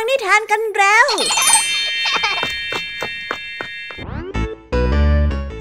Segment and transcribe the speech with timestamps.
[0.00, 1.06] ังนิทานกันแล้ว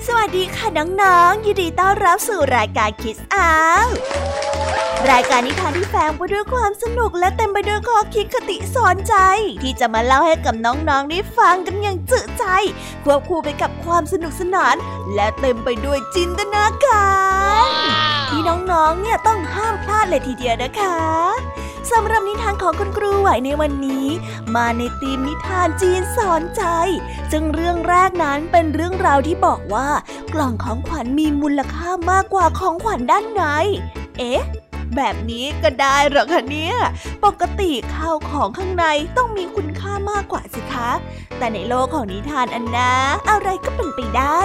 [0.07, 3.53] สวัสดีค่ะน้องๆ ยินดีต้อนรับสู่รายการคิสอ้า
[3.85, 3.87] ว
[5.09, 9.15] รายการนิทานที่แฝงไปด้วยความสนุกและเต็มไปด้วยข้อคิดคติสอนใจ
[9.63, 12.45] ที่จะมาเล่าให้กับน้องๆ ได้ฟังกันอย่างจืดใจ
[13.03, 14.75] ควบคู่ไปกับความสนุกสนาน
[15.13, 17.07] และเต็มไปด้วยจินตนากา
[17.65, 17.67] ร
[18.29, 20.97] ที่น้องๆ เนี่ยต้องห้ามพลาดเลยทีเดียวนะคะ
[21.91, 24.07] สำหรับนิทานของคุณครูไหวในวันนี้
[24.55, 26.63] มาในธีมนิทานจีนสอนใจ
[27.31, 29.89] ซึ่งเรื่องแรกนั้นเป็นเรื่องราวที่บอกว่า
[30.33, 33.43] กล่องของขวัญมีมูลค่ามากกว่าของขวัญด้านใน
[34.17, 34.43] เอ๊ะ
[34.95, 36.75] แบบนี้ก็ได้หรอคะเนี่ย
[37.25, 38.85] ปกติข้าวของข้างใน
[39.17, 40.89] ต้องมีคุณค่ามากกว่าสิคะ
[41.37, 42.93] แต่ในโลกของนิทานอันนะ
[43.29, 44.39] อะไรก็เป็นไปได้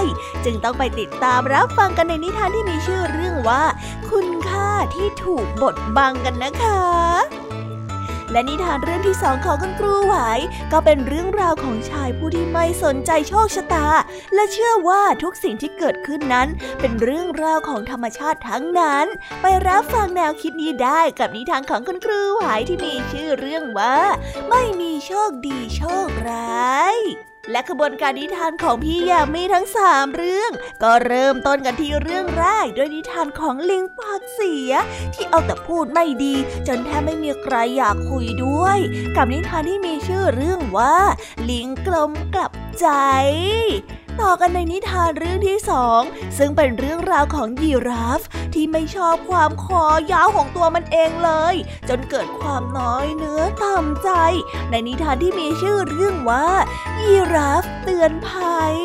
[0.44, 3.62] จึงต้องไปติดตามรับฟังกันในนิทานที่มีชื่อเรื่องว่า
[4.10, 6.82] คุณค่าที่ถูกบดบังกันนะคะ
[8.32, 10.16] และนิทานเรื่องที่สองของคุณครูไหว
[10.72, 13.86] ก็เป็นเรื่องราวของชายผู้ที่ไม่สนใจโชคชะตา
[14.34, 16.48] และเชื่อว่าทุกสิ่งที่เกิดขึ้นนั้น
[16.80, 19.06] เป็นเรื่องราวของธรรมชาติทั้งนั้น
[19.42, 23.96] ไปรับฟังแนวคิดนี้ได้กับนิทานของคุณครูไหวที่มีชื่อเรื่องว่า
[24.48, 34.72] ไม่มีโชคดีโชคร้าย และขบวนการนิทานของพี่ยามีทั้งสามเรื่อง ก็เริ่มต้นกันที่เรื่องแรกด้วยนิทานของลิงปากเสีย
[35.14, 36.34] ที่เอาแต่พูดไม่ดี
[36.66, 38.78] จนแทบไม่มีใครอยากคุยด้วย
[39.16, 40.96] กับนิทานที่มีชื่อเรื่องว่า
[41.50, 42.86] ลิงกลมกลับใจ
[44.20, 46.00] ต่อกันในนิทานเรื่องที่สอง
[46.38, 48.20] ซึ่งเป็นเรื่องราวของยีราฟ
[48.54, 51.54] ที่ไม่ชอบความคอยาวของตัวมันเองเลย
[51.88, 54.10] จนเกิดความน้อยเนื้อต่ำใจ
[54.70, 56.46] ในนิทานที่มีชื่อเรื่องว่า
[57.02, 58.76] ยีราฟเตือนภัย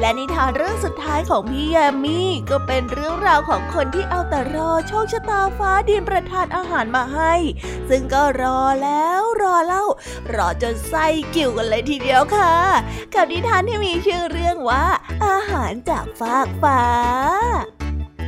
[0.00, 7.34] และนิทานเรื่องสุดท้ายของพี่แยมมี่ก็เป็นเรื่องราวของคนที่เอาแต่รอโชคชะตาฟ้าดินประทานอาหารมาให้
[7.88, 9.84] ซึ่งก็รอแล้วรอเล่า
[10.34, 12.54] รอจนไส้กิ่วกันเลยทีเดียวค่ะ
[13.14, 14.84] กับนิทานที่มีชื่อเรื่องว่า
[15.26, 16.82] อาหารจากฟากฟ้า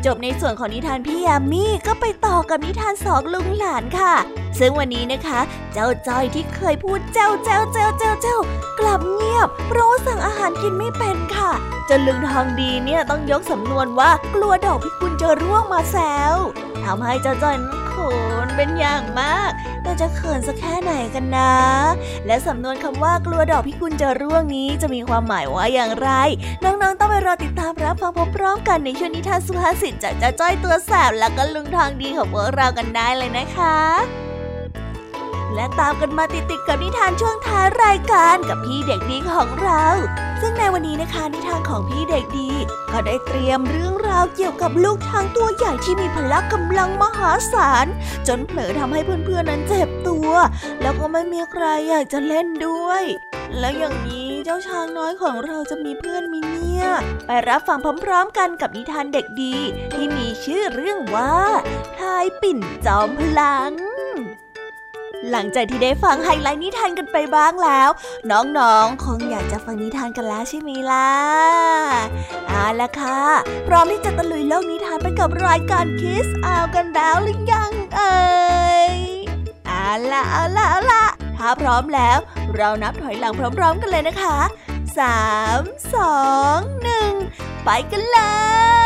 [0.04, 4.14] จบในส่วนของนิทานพี่ยามีก็ไปต่อกับนิทานสองลุงหลานค่ะ
[4.58, 5.40] ซึ่งวันนี้นะคะ
[5.72, 8.38] เจ้าจ้อยที่เคยพูดเจ้าเจ้าเจ้าเจ้าเจ้า
[8.78, 11.52] กลับเงียบ เพราะสั่งอาหารกินไม่เป็นค่ะ
[11.88, 15.96] จนลุงทองดีเนี่ยต้องยกสำนวนว่ากลัวดอกพิกุลจะร่วงมาแซ
[16.34, 16.36] ว
[16.84, 18.10] ทำให้เจ้าจ้อยนั้นขิ
[18.44, 19.50] นเป็นอย่างมาก
[19.82, 21.54] แต่จะเขินสักแค่ไหนกันนะ
[22.26, 26.10] และสำนวนคำว่ากลัวดอกพิกุลจะร่วงนี้จะมีความหมายว่าอย่างไร
[26.64, 33.76] น้องๆต้องไปรอติดตามรับฟังพร้อมๆกันในช่วงนิทานสุภาษิตจากเจ้าจ้อยตัวแสบแล้วก็ลุงทองดีของพวกเรากันได้เลยนะคะ
[35.54, 39.84] และตามกันมาติดๆกับนิทานช่วงท้ายรายการกับพี่เด็กดีของเรา
[40.40, 42.50] ซึ่งในวันนี้นะคะนิทานของพี่เด็กดี
[42.92, 47.86] ก็ได้เตรียมเรื่องราวเกี่ยวกับลูกช้างตัวใหญ่ที่มีพละกำลังมหาศาล
[48.28, 50.30] จนเผลอทำให้เพื่อนๆนั้นเจ็บตัว
[50.82, 53.02] แล้วก็ไม่มีใครอยากจะเล่นด้วย
[53.58, 56.86] แล้วอย่างนี้เจ้าช้างน้อยของเราจะมีเพื่อนมีเนี่ย
[57.26, 59.56] ไปรับฟังพร้อมๆกันกับนิทานเด็กดี
[59.92, 61.34] ที่มีชื่อเรื่องว่า
[61.96, 63.72] พายปิ่นจอมพลัง
[65.30, 67.90] หลังจากที่ได้ฟังไฮไลท์นิทานกันไปบ้างแล้ว
[68.30, 71.12] น้องๆ คงอยากจะฟังนิทานกันแล้วใช่ไหมล่ะ
[72.48, 73.20] เอาละค่ะ
[73.66, 78.26] พร้อมที่จะตะลุยโลกนิทานไปกับรายการคิสอาวกันแล้วหรือยังเอ่
[78.90, 78.92] ย
[79.66, 81.04] เอาละเอาละเอาละ
[81.36, 82.18] ถ้าพร้อมแล้ว
[82.56, 84.38] เรานับถอยหลังพร้อมๆกันเลยนะคะ
[84.98, 85.22] สา
[85.60, 85.62] ม
[85.94, 86.16] สอ
[86.58, 87.12] งหนึ่ง
[87.64, 88.18] ไปกันเล
[88.84, 88.85] ย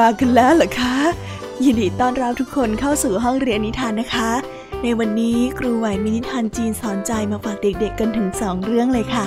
[0.00, 0.96] มากันแล้วเหรอคะ
[1.64, 4.30] ยินดีต้อนรับทุกคนเข้าสู่ห้องเรียนนิทานนะคะ
[4.82, 9.26] ในวันนี้ครูไหวมีนิทานจีนสอนใจมาฝากเด็กๆกันถึงสองเรื่องเลยค่ะ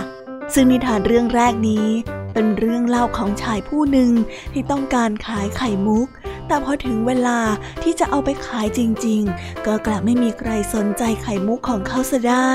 [0.53, 1.87] ซึ่งนิทานเรื่องแรกนี้
[2.33, 4.11] เป็นเรื่องเล่าของชายผู้หนึ่ง
[4.53, 6.07] ที่ต้องการขายไข่มุก
[6.48, 7.40] แต่พอถึงเวลา
[7.84, 12.51] ที่จะเอาไปขายจริง ๆ ก็กลับไม่มีใครสนใจไข่มุกของเขาซะได้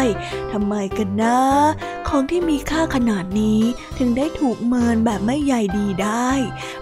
[0.52, 1.38] ทำไมกันนะ
[2.08, 3.60] ของที่มีค่าขนาดนี้
[3.98, 6.30] ถึงได้ถูกเมินแบบไม่ใหญ่ดีได้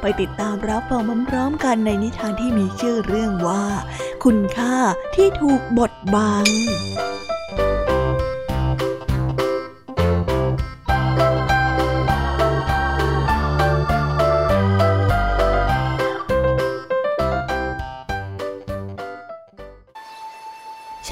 [0.01, 3.65] ไปติดตามรับฟังพร้อมๆกันในนิทานที่มีชื่อเรื่องว่า
[4.25, 4.75] คุณค่า
[5.15, 6.47] ที่ถูกบดบัง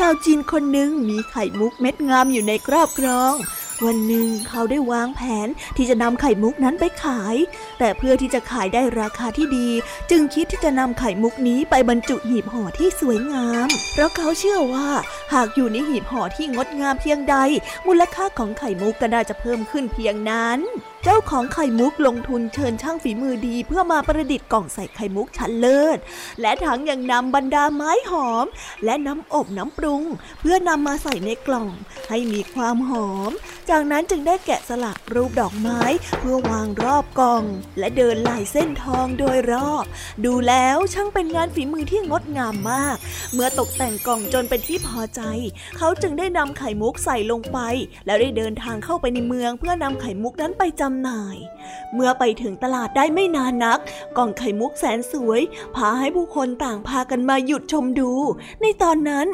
[0.05, 3.35] าวจีนคนหนึ่งมีไข่มุกเม็ดงามอยู่ในครอบครอง
[3.85, 7.37] วันหนึ่งเขาได้วางแผนที่จะนำไข่มุกนั้นไปขาย
[7.79, 9.69] แต่เพื่อที่จะขายได้ราคาที่ดี
[10.11, 14.89] จึงคิดที่จะนำไข่มุกนี้ไปบรรจุหีบห่อที่สวยงาม เพราะเขาเชื่อว่า
[15.33, 17.37] หากอยู่ในหีบห่อที่งดงามเพียงใด
[17.87, 20.61] มูลค่าของไข่มุกก็น่าจะเพิ่มขึ้นเพียงนั้น
[21.07, 25.99] เจ้าของไข่มุกลงทุนเชิญช่างฝีมือดีเพื่อมาประดิษฐ์กล่องใส่ไข่มุกชั้นเลิศ
[26.41, 28.47] และทั้งยังนำบรรดาไม้หอม
[28.85, 30.03] และน้ำอบน้ำปรุง
[30.41, 31.69] เพื่อนำมาใส่ในกล่อง
[32.09, 33.31] ให้มีความหอม
[33.71, 35.81] จากนั้นจึงได้แกะสลักรูปดอกไม้
[36.19, 37.45] เพื่อวางรอบกล่อง
[37.79, 39.85] และเดินลายเส้นทองโดยรอบ
[40.25, 42.97] ดูแล้วช่างเป็นงานฝีมือที่งดงามมาก
[43.35, 45.21] เมื่อตกแต่งกล่องจนเป็นที่พอใจ
[45.79, 47.59] เขาจึงได้นำไข่มุกใส่ลงไป
[48.07, 51.37] แล้วได้เดินทางเข้าไปในเมืองเพื่อนำไข่มุกนั้นไปจำำหน่าย
[51.95, 53.79] เมื่อไปถึงตลาดได้ไม่นานนัก
[54.17, 55.41] กล่องไข่มุกแสนสวย
[55.77, 58.13] พาให้ผู้คนต่างพากันมาหยุดชมดู
[58.63, 59.27] ในตอนนั้น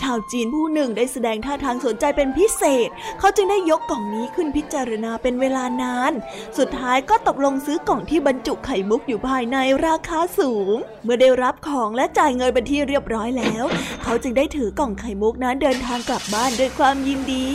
[0.00, 2.88] ชาวจีนผู้หนึ่งได้แสดงท่าทางสนใจเป็นพิเศษ
[3.18, 6.12] เขาจึงได้ยกกล่องนี้ขึ้นพิจารณาเป็นเวลานาน
[6.58, 9.56] สุดท้ายก็ตกลงซื้อกล่องที่บรรจุไข่มุกอยู่ภายใน
[9.86, 13.64] ราคาสูง เมื่อได้รับของและจ่ายเงินเป็นที่เรียบร้อยแล้ว
[14.02, 17.46] เขาจึงได้ถือกล่องไข่มุกนั้นเดินทางกลับบ้านด้วยความยินดี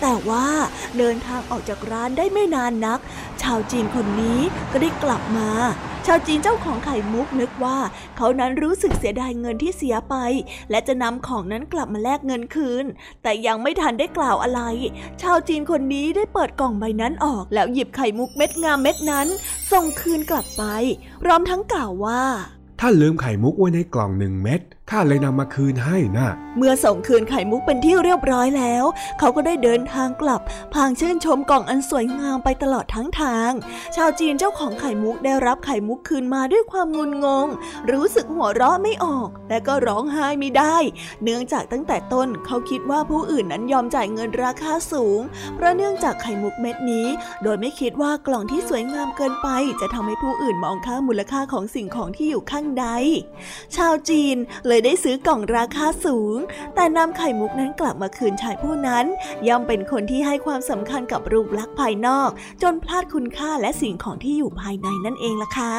[0.00, 0.48] แต่ว่า
[0.98, 3.00] เดินทางออกจากร้านได้ไม่นานนัก
[3.42, 4.40] ชาวจีนคนนี้
[4.72, 5.50] ก็ได้กลับมา
[6.06, 7.78] ชาวจีนเจ้าของไข่มุกนึกว่า
[8.16, 10.14] เขานั้นรู้สึกเสียดายเงินที่เสียไป
[10.70, 12.84] และจะนำของนั้นกลับมาแลกเงินคืน
[13.22, 14.60] แต่ยังไม่ทันได้กล่าวอะไร
[15.22, 19.26] ชาวจีนคนนี้ได้เปิดกล่องใบนั้นออก แล้วหยิบไข่มุกเม็ดงามเม็ดนั้น
[19.72, 20.64] ส่งคืนกลับไป
[21.22, 22.22] พร้อมทั้งกล่าวว่า
[22.80, 28.84] ถ้าลืมไข่มุกไว้ในกล่องหนึ่งเม็ด ข้าเลยนำมาคืนให้นะเมื่อส่งคืนไข่มุกเป็นที่เรียบร้อยแล้ว
[29.18, 30.40] เขาก็ได้เดินทางกลับ
[30.74, 33.50] พางชื่นชมกล่องอันสวยงามไปตลอดทั้งทาง
[33.96, 37.46] ชาวจีนเจ้าของไข่มุกได้รับไข่มุกคืนมาด้วยความงุนงง
[37.90, 40.76] รู้สึกหัวเราะไม่ออก และก็ร้องไห้ไม่ได้
[41.22, 45.20] เนื่องจากตั้งแต่ต้นเขาคิดว่าผู้อื่นนั้นยอมจ่ายเงินราคาสูง
[45.54, 47.06] เพราะเนื่องจากไข่มุกเม็ดนี้
[47.42, 49.48] โดยไม่คิดว่ากล่องที่สวยงามเกินไป
[49.80, 52.86] จะทำให้ผู้อื่นมองค่ามูลค่าของสิ่งของที่อยู่ข้างใด
[53.76, 56.36] ชาวจีนเลยได้ซื้อกล่องราคาสูง
[56.74, 59.04] แต่นำไข่มุกนั้นกลับมาคืนชายผู้นั้น
[59.48, 62.30] ย่อมเป็นคนที่ให้ความสำคัญกับรูปลักษณ์ภายนอก
[62.62, 65.74] จนพลาดคุณค่าและสิ่งของที่อยู่ภายในนั่นเองล่ะค่ะ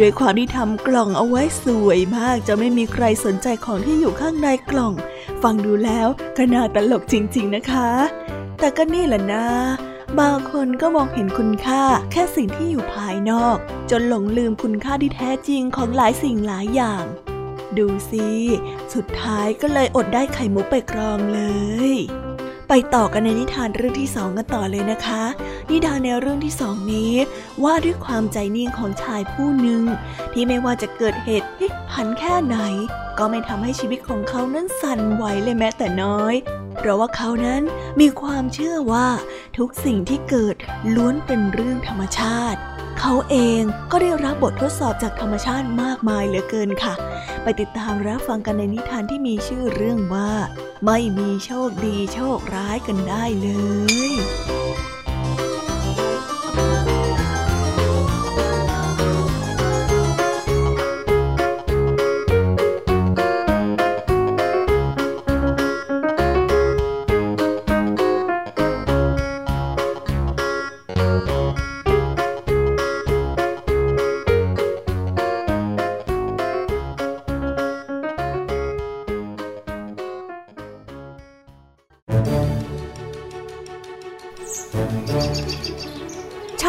[0.00, 4.92] ด้วยความที่ทำกล่องเอาไว้สวยมากจะไม่มีใครสนใจของที่อยู่ข้างในกล่อง
[5.42, 7.90] ฟังดูแล้วก็น่าตลกจริง ๆนะคะ
[8.60, 9.46] แต่ก็นี่แหละนะ
[10.20, 13.56] บางคนก็มองเห็นคุณค่าแค่สิ่งที่อยู่ภายนอก
[13.90, 17.04] จนหลงลืมคุณค่าที่แท้จริงของหลายสิ่งหลายอย่าง
[17.78, 18.26] ดูสิ
[18.94, 21.40] สุดท้ายก็เลยอดได้ไข่มุกไปกรองเล
[21.90, 21.92] ย
[22.68, 25.22] ไปต่อกันในนิทานเรื่องที่สองกันต่อเลยนะคะ
[25.70, 27.12] นิทานในเรื่องที่สองนี้
[27.64, 29.82] ว่าด้วยความใจนิ่งของชายผู้หนึ่ง
[30.32, 32.56] ที่ไม่ว่าจะเกิดเหตุพลิกผันแค่ไหน
[33.18, 36.34] ก็ไม่ทำให้ชีวิตของเขานั้นสั่นไหวเลยแม้แต่น้อย
[36.76, 37.62] เพราะว่าเขานั้น
[38.00, 39.08] มีความเชื่อว่า
[39.58, 40.56] ทุกสิ่งที่เกิด
[40.94, 42.60] ล้วนเป็นเรื่องธรรมชาติ
[43.00, 46.94] เขาเองก็ได้รับบททดสอบจากธรรมชาติมากมายเหลือเกินค่ะ
[47.42, 50.30] ไปติดตามรับฟังกันในนิทานที่มีชื่อเรื่องว่า
[50.86, 53.48] ไม่มีโชคดีโชคร้ายกันได้เล
[54.12, 54.14] ย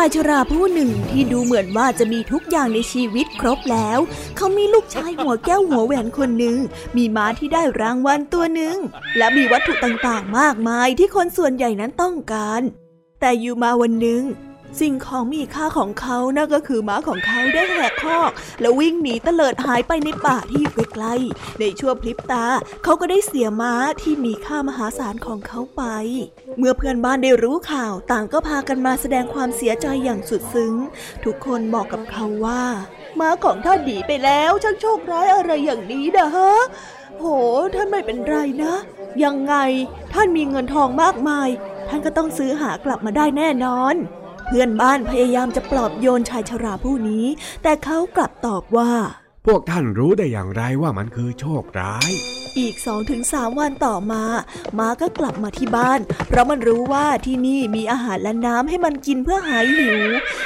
[0.09, 3.99] ายชราผู้หนึ่งที่ดูเหมือนว่าจะมีทุกอย่างในชีวิตครบแล้ว
[4.35, 6.57] เขามีลูกชายหัวแก้วหัวแหวนคนหนึ่ง
[6.97, 8.77] มีม้าที่ได้รางวัลตัวหนึ่ง
[9.17, 12.61] และมีวัตถุต่างๆ มากมายที่คนส่วนใหญ่นั้นต้องการ
[13.19, 14.21] แต่อยู่มาวันหนึ่ง
[14.79, 22.45] สิ่งของมีค่าของเขานั่นก็คือม้าของเขาได้แหกคอก แล้ววิ่งหนีเตลิดหายไปในป่าที่อยู่ใกล้ๆในชั่วพลิบตา
[22.83, 25.83] เขาก็ได้เสียม้าที่มีค่ามหาศาลของเขาไป
[26.57, 30.73] เมื่อเพื่อนบ้านได้รู้ข่าวต่างก็พากันมาแสดงความเสียใจอย่างสุดซึ้ง
[31.23, 32.63] ทุกคนบอกกับเขาว่า
[33.19, 36.53] ม้าของท่านหนีไปแล้วช่างโชคร้ายอะไรอย่างนี้นะฮะ
[37.19, 37.25] โห
[37.75, 38.75] ท่านไม่เป็นไรนะ
[39.23, 39.55] ยังไง
[40.13, 41.49] ท่านมีเงินทองมากมาย
[41.89, 43.95] ท่านก็ต้องซื้อหากลับมาได้แน่นอน
[44.49, 47.25] พื่อนบ้านพยายามจะปลอบโยนชายชราผู้นี้
[47.63, 48.91] แต่เขากลับตอบว่า
[49.45, 52.11] พวกท่านรู้ได้อย่างไรว่ามันคือโชคร้าย
[52.59, 54.23] อีกสองถึงสามวันต่อมา
[54.77, 60.01] ม้าก็กลับมาที่บ้าน เพราะมันรู้ว่าที่นี่มีอาหารและน้ำให้มันกินเพื่อหายหิว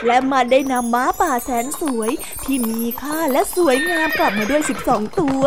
[0.07, 2.11] และมันได้นำม้าป่าแสนสวย
[2.43, 5.43] ที่มีค่าและสวยงามกลับมาด้วย 12 ตัว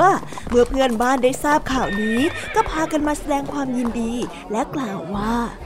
[0.48, 2.20] เมื่อเพื่อนบ้านได้ทราบข่าวนี้
[2.54, 4.12] ก็พากันมาแสดงความยินดี
[4.50, 5.65] และกล่าวว่าโอ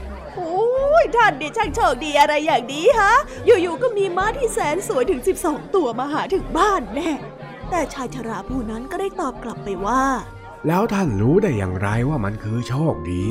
[1.01, 3.13] ยท่านดิช่างโชคดีอะไรอย่างนี้ฮะ
[3.45, 7.11] อยู่ๆก็มีม้าที่แสนสวยถึง 12 ตัวมาหาถึงบ้านแน่
[7.69, 10.03] แต่ชายชราผู้นั้นก็ได้ตอบกลับไปว่า
[10.67, 13.27] แล้วท่านรู้ได้อย่างไรว่ามันคือโชคดี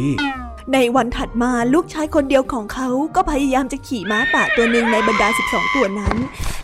[0.72, 6.16] ในวันถัดมาลูกชายคนเดียวของเขาก็พยายามจะขี่ม้าป่าตัวหนึ่งในบรรดา 12 ตัวนั้น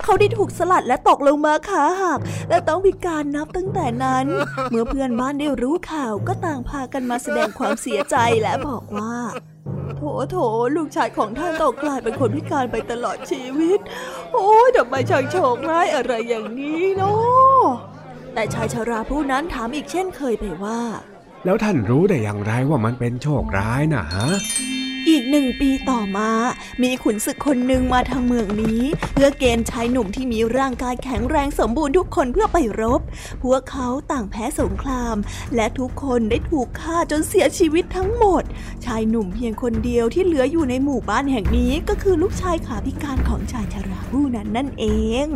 [0.05, 4.27] เขาได้ถูกสลัดและตกลงมาขาหักและต้องพิการนับตั้งแต่นั้น
[4.71, 9.15] เมื่อเพื่อนบ้านได้รู้ข่าวก็ต่างพากันมาแสดงความเสียใจและบอกว่า
[9.97, 10.37] โถโถ
[10.77, 13.79] ลูกชายของท่านต้องกลายเป็นคนพิการไปตลอดชีวิต
[14.33, 17.63] โอ้ยทำไมช่างโชคร้ายอะไรอย่างนี้เนาะ
[18.35, 20.81] แต่ชายชาราผู้นั้นถามอีกเช่นเคยไปว่า
[21.45, 24.29] แล้วท่านรู้ได้อย่างไรว่ามันเป็นโชคร้ายนะฮะ
[25.09, 26.31] อีกหนึ่งปีต่อมา
[26.83, 28.81] มีขุนศึกคนหนึ่งมาทางเมืองนี้
[29.15, 33.01] เพื่อเกณฑ์ชายหนุ่มที่มีร่างกายแข็งแรงสมบูรณ์ทุกคนเพื่อไปรบ
[33.43, 35.17] พวกเขาต่างแพ้สงคราม
[35.55, 38.43] และทุกคนได้ถูกฆ่าจนเสียชีวิตทั้งหมด
[38.85, 44.85] ชายหนุ่มเพียงคนเดียวที่เหลืออยู่ในหมู่บ้านแห่งนี้ก็คือลูกชายขาพิการของชายชราผู้นั้นนั่นเอ
[45.25, 45.27] ง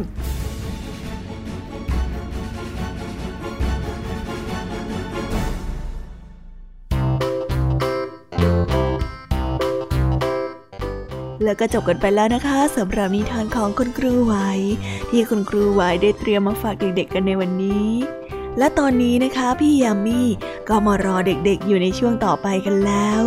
[11.44, 14.34] แล้วก็จบกันไปแล้วนะคะสำหรับนิทานของคุณครูไหว
[15.10, 17.90] ที่คุณครูไหวได้เตรียมมาฝากเด็กๆกันในวันนี้
[18.58, 20.20] และตอนนี้นะคะพี่ยามี
[20.68, 23.22] ก็มารอเด็กๆ อยู่ในช่วงต่อไปกันแล้ว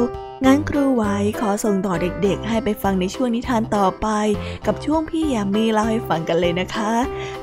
[0.46, 1.04] งั้นครูไหว
[1.40, 4.08] ขอส่งต่อเด็กๆ ให้ไปฟังในช่วงนิทานต่อไป
[4.66, 6.92] กับช่วงพี่ยามีเล่าให้ฟังกันเลยนะคะ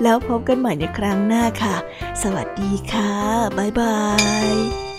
[0.02, 1.76] แล้วพบกันใหม่ในครั้งหน้าค่ะ
[2.22, 3.12] สวัสดีค่ะ
[3.58, 3.96] บ๊ายบา
[4.86, 4.89] ย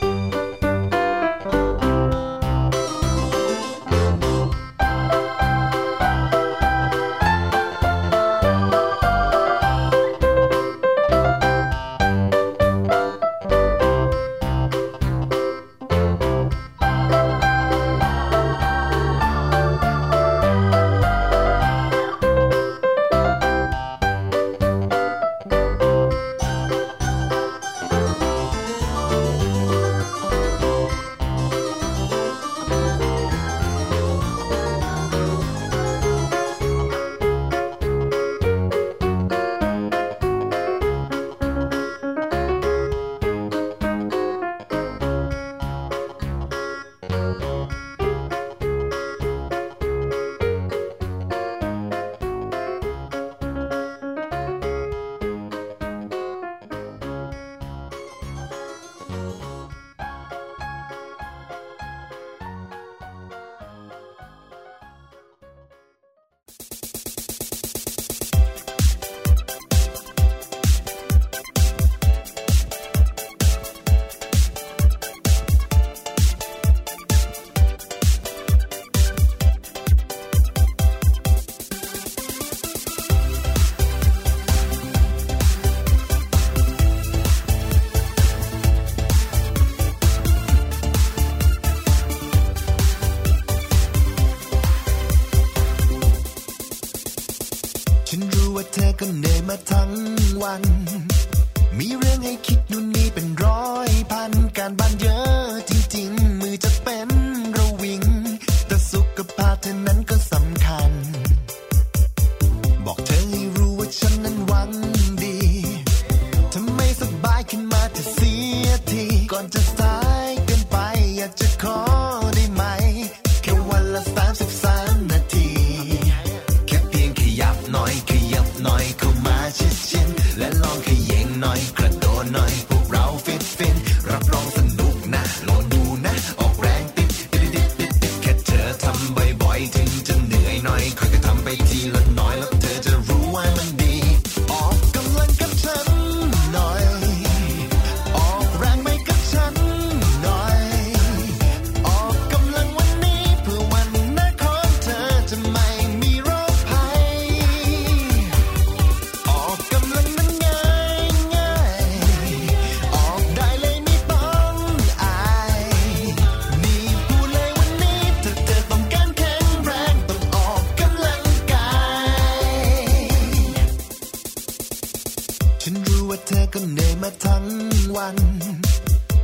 [177.42, 178.18] ทั้งวัน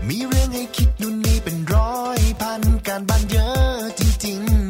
[0.08, 4.67] มีเรื่องให้คิดนู่นนี่เป็นร้อยพันการบ้านเยอะจริง ๆ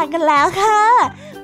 [0.00, 0.80] านกันแล้วค่ะ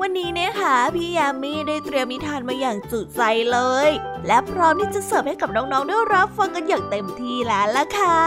[0.00, 3.90] วันนี้นะคะพี่ยามีได้เตรียมนิทานมาอย่างจุใจเลย
[4.26, 8.20] และพร้อมที่จะเสิร์ฟให้กับน้องๆได้รับฟังกันอย่างเต็มที่แล้วล่ะค่ะ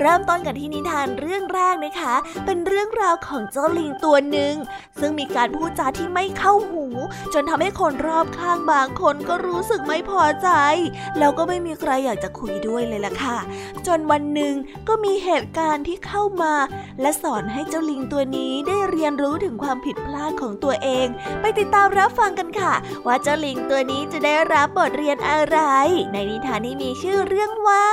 [0.00, 2.14] เริ่มต้นกันที่นิทานเรื่องแรกนะคะ
[2.46, 4.54] เป็นเรื่องราวของเจ้าลิงตัวหนึ่ง
[5.00, 6.84] ซึ่งมีการพูดจาที่ไม่เข้าหู
[7.34, 10.48] จนทำให้คนรอบข้างบางคนก็รู้สึกไม่พอใจ
[11.18, 13.38] แล้วก็ไม่มีใครอยากจะคุยด้วยเลยล่ะค่ะ
[13.86, 14.54] จนวันหนึ่ง
[14.88, 16.54] ก็มีเหตุการณ์ที่เข้ามา
[17.00, 21.06] และสอนให้เจ้าลิงตัวนี้ได้เรียนรู้ถึงความผิดพลาดของตัวเอง
[21.40, 22.74] ไปติดตามรับฟังกันค่ะ
[23.06, 25.58] ว่าเจ้าลิงตัวนี้จะได้รับบทเรียนอะไร
[26.12, 27.86] ในนิทานที่มีชื่อเรื่องว่า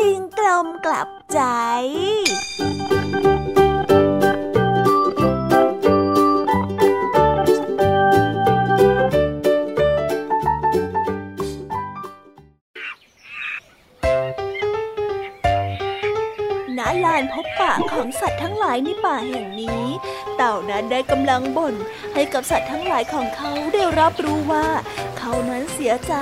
[0.00, 19.84] ลิงกลมกลับใของสัตว์ทั้งหลายในป่าแห่งนี้
[20.36, 21.74] เต่านั้นได้กำลังบ่น
[22.14, 24.66] ให้กับสัตว์ทั้งหลายของเขาได้รับรู้ว่า
[25.18, 26.14] เขานั้นเสียใจ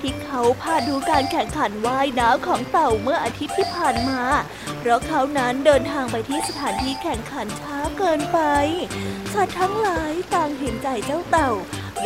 [0.00, 4.22] ที่เขาพลาดดูการแข่งขันว่ายน้ำของเต่าเมื่ออาทิตย์ที่ผ่านมา
[4.78, 8.38] เพราะเขานั้นเดินทางไปที่สถานที่แข่งขันช้าเกินไป
[9.34, 11.50] สัตว์ทั้งหลายต่างเห็นใจเจ้าเต่า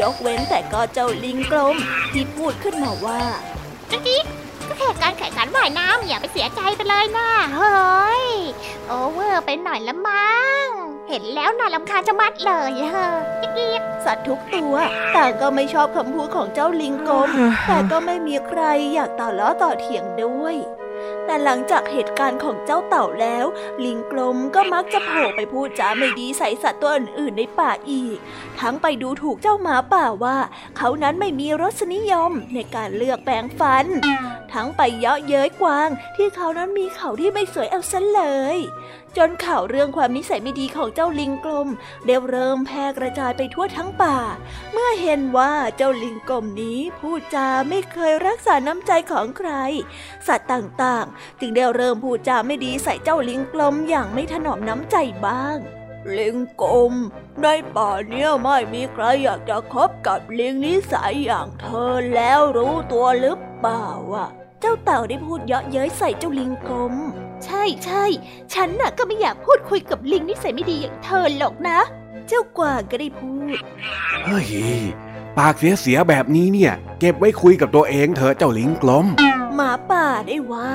[0.01, 1.77] ยกเว้นแต่ก็เจ้าลิงกลม
[2.13, 3.23] ที่พูดขึ้นมาว่า
[3.91, 4.23] จุ๊กจิ๊
[4.63, 8.27] กก็แค่การแข่งขันว่ายน้ำอย่าไปเสียใจไปเลยนะเฮ้ย
[8.89, 10.69] โอเวอร์ไปหน่อยละมั้ง
[11.09, 13.09] เห็นแล้วน่ารำคาญจะมัดเลยเฮ้
[13.41, 14.75] จิ๊กจิ๊กสัตว์ทุกตัว
[15.15, 17.31] ต่างก็ไม่ชอบคำพูดของเจ้าลิงกลม
[17.69, 18.63] แต่ก็ไม่มีใคร
[18.95, 20.57] อยากต่อล้อต่อเถียงด้วย
[21.27, 23.47] แต่หลังจากเหตุการณ์ของเจ้าเต่าแล้ว
[23.85, 28.17] ลิงกลมก็มักจะโผล่ไปพูดจาไม่ดีใส่สัตว์ตัวอื่นๆในป่าอีก
[28.61, 30.39] ทั้งไปดูถูกเจ้าหมาป่าว่า
[30.77, 33.87] เขานั้นไม่มีรสนิยมในการเลือกแปรงฟัน
[34.53, 38.23] ทั้งไปเยาะเย้ยกวางที่เขานั้นมีเขาที่ไม่สวยเอาซะเล
[38.57, 38.59] ย
[39.17, 41.69] จนข่าวเรื่องความนิสัยไม่ดีของเจ้าลิงกลม
[42.07, 44.19] ได้เริ่มแพร่กระจายไปทั่วทั้งป่า
[44.73, 49.51] เมื่อเห็นว่าเจ้าลิงกลมนี้พูดจาไม่เคยรักษาน้ำใจของใคร
[50.27, 54.97] สัตว์ต่างๆ จึงได้เริ่มพูดจาไม่ดีใส่เจ้าลิงกลมอย่างไม่ถนอมน้ำใจ
[55.27, 55.59] บ้าง
[56.19, 56.95] ลิงกลม
[57.43, 57.47] ใน
[57.77, 64.27] ป่าเนี้ยไม่มีใครอยากจะคบกับลิงนิสัยอย่างเธอแล้วรู้ตัวหรือเปล่าวะ
[64.65, 66.95] เจ้าเต่าได้พูดเยาะเย้ยใส่เจ้าลิงกลม
[67.45, 68.05] ใช่ใช่
[68.55, 71.79] ฉันน่ะก็ไม่อยากพูดคุยกับลิงนิสัยไม่ดีอย่างเธอหรอกนะ
[72.29, 73.59] เจ้ากวางก็ได้พูด
[74.25, 74.49] เฮ้ย
[75.39, 79.07] ปากเสียเสียแบบนี้เนี่ย เก็บไว้คุยกับตัวเองเถอะเจ้าลิงกลม
[79.55, 80.75] หมาป่าได้ว่า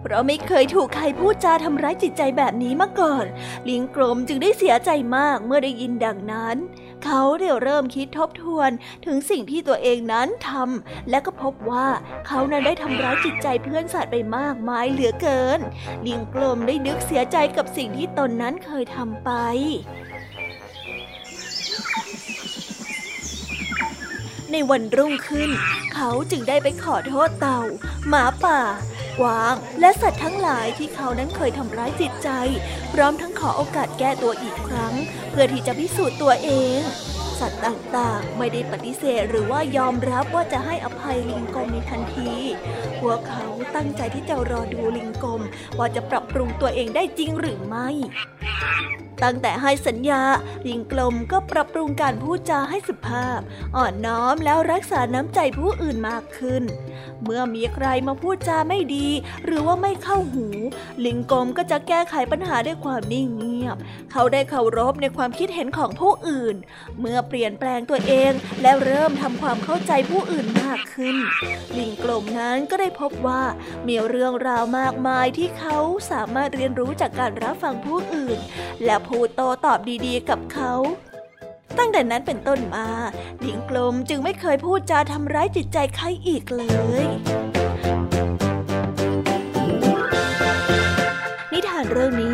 [0.00, 3.24] เพราะไม่เคยถูกใครพูดจาทำร้ายจิตใจแบบนี้มาก่อน
[3.68, 6.56] ลิงกลมจึงได้เสียใจมากเมื่อได้ยินดังนั้น
[7.04, 8.70] เขาได้เริ่มคิดทบทวน
[9.06, 11.88] ถึงสิ่งที่ตัวเองนั้นทำและก็พบว่า
[12.26, 15.60] เขานั้นได้ทำร้ายจิตใจเพื่อนสัตว์ไปมากมายเหลือเกิน
[16.06, 19.30] ลิงกลมได้นึกเสียใจกับสิ่งที่ตนนั้นเคยทำไป
[24.52, 25.50] ในวันรุ่งขึ้น
[25.94, 27.60] เขาจึงได้ไปขอโทษเต่า
[28.08, 28.60] หมาป่า
[29.20, 32.28] กวาง และสัตว์ทั้งหลายที่เขานั้นเคยทำร้ายจิตใจ
[32.92, 34.94] พร้อมทั้งขอโอกาสแก้ตัวอีกครั้ง
[35.30, 42.32] เพื่อที่จะพิสูจน์ตัวเองัตว์ต่างๆ ไม่ได้ปฏิเสธหรือว่ายอมรับว่าจะให้อภัยลิงกลมในทันที
[43.00, 45.42] พวกเขาตั้งใจที่จะรอดูลิงกลม
[45.78, 47.88] ว่าจะปรับปรุงตัวเองได้จริงหรือไม่
[49.22, 50.22] ตั้งแต่ให้สัญญา
[50.68, 53.40] ลิงกลมก็ปรับปรุงการพูดจาให้สุภาพ
[53.76, 56.62] อ่อนน้อมแล้วรักษาน้ำใจผู้อื่นมากขึ้น
[57.22, 59.08] เมื่อมีใครมาพูดจาไม่ดี
[59.44, 60.46] หรือว่าไม่เข้าหู
[61.04, 63.76] ลิงกลมก็จะแก้ไขปัญหาด้วยความนิ่งเงียบ
[64.12, 66.56] เขาได้เคารพในความคิดเห็นของผู้อื่น
[67.00, 71.16] เมื่อเปลี่ยนแปลงตัวเอง และเริ่มทำความเข้าใจผู้อื่นมากขึ้น
[71.78, 73.42] ลิงกลมนั้นก็ได้พบว่า
[73.88, 75.78] มีเรื่องราวมากมายที่เขา
[76.10, 78.38] สามารถเรียนรู้จากการรับฟังผู้อื่น
[78.84, 80.72] และพูดโตตอบดีๆ กับเขา
[81.78, 82.88] ตั้งแต่นั้นเป็นต้นมา
[83.44, 86.64] ลิงกลมจึงไม่เคยพูดจาทำร้ายจิตใจใครอีกเล
[87.04, 87.06] ย
[91.52, 92.32] นิทานเรื่องนี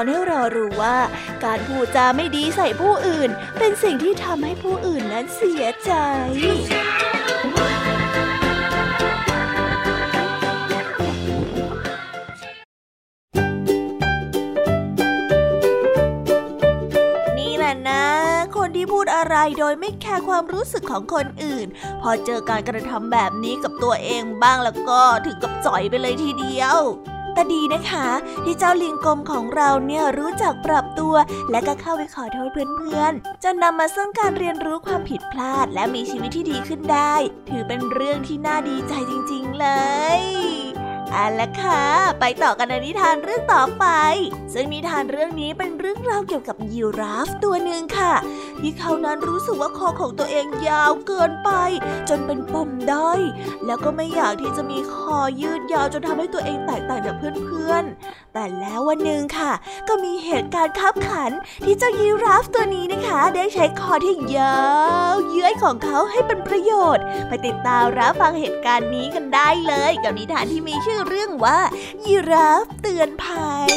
[0.00, 0.96] อนให้เรารู้ว่า
[1.44, 5.92] การพูดจาไม่ดีใส่ผู้อื่น เป็นสิ่งที่ทำให้ผู้อื่นนั้นเสียใจ
[18.92, 21.66] พูดอะไรโดยไม่แคร์ความรู้สึกของคนอื่น
[22.02, 26.78] พอเจอการกระทำแบบนี้กับตัวเองบ้างแล้วก็ถึงกับจ่อยไปเลยทีเดียว
[27.34, 28.08] แต่ดีนะคะ
[28.44, 31.14] ที่เจ้าลิงกลมของเราเนี่ยรู้จักปรับตัว
[31.50, 37.14] และก็เข้าไปขอโทษเพื่อนๆจนนำมาซึ่งการเรียนรู้ความผิดพลาดและมีชีวิตที่ดีขึ้นได้
[37.48, 39.66] ถือเป็นเรื่องที่น่าดีใจจริง ๆ เล
[40.20, 40.20] ย
[41.14, 41.82] เอาละค่ะ
[42.20, 43.86] ไปต่อกันในนิทานเรื่องต่อไป
[44.54, 48.14] ซึ่งนิทานเรื่องนี้เป็นเรื่องราวเกี่ยวกับยีราฟตัวหนึ่งค่ะ
[48.60, 51.50] ที่เขานั้นรู้สึกว่าคอของตัวเองยาวเกินไป
[52.08, 53.20] จนเป็นปุ่มด้อย
[53.66, 59.52] แล้วก็ไม่อยากที่จะมีคอยืดยาวจนทำให้ตัวเองแตกต่างจากเพื่อนๆ แต่แล้ววันหนึ่งค่ะ
[59.88, 61.30] ก็มีเหตุการณ์คับขัน
[61.64, 64.60] ที่เจ้ายีราฟตัวนี้นะคะ ได้ใช้คอที่ยา
[65.12, 71.60] วเยื้อยของเขาให้เป็นประโยชน์ ไปติดตามรับฟังเหตุการณ์นี้กันได้เลย กับนิทานที่มีชื่อเรื่องว่า
[72.06, 73.70] ยีราฟเตือนภัย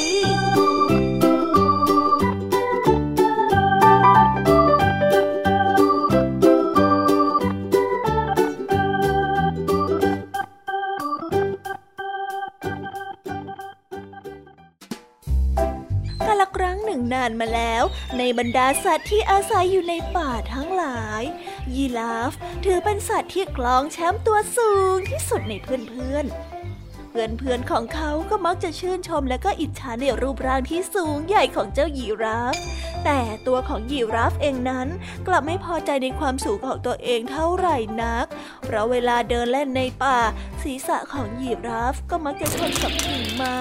[16.57, 17.83] ครั้งหนึ่งนานมาแล้ว
[18.17, 21.23] ในบรรดาสัตว์ที่อาศัยอยู่ในป่าทั้งหลาย
[21.75, 22.31] ยีราฟ
[22.65, 26.52] ถือเป็นสัตว์ที่คล้องแชมป์ตัวสูงที่สุดในเพื่อนๆ
[27.15, 32.55] เพื่อนๆของเขาก็มักจะชื่นชมและก็อิจฉาในรูปร่างที่สูงใหญ่ของเจ้ายีราฟ
[33.05, 34.87] แต่ตัวของยีราฟเองนั้น
[35.27, 38.25] กลับไม่พอใจในความสูงของตัวเองเท่าไหร่นัก
[38.63, 40.19] เพราะเวลาเดินเล่นในป่า
[40.63, 43.59] ศีรษะของยีราฟก็มักจะชนกับกิ่งไม้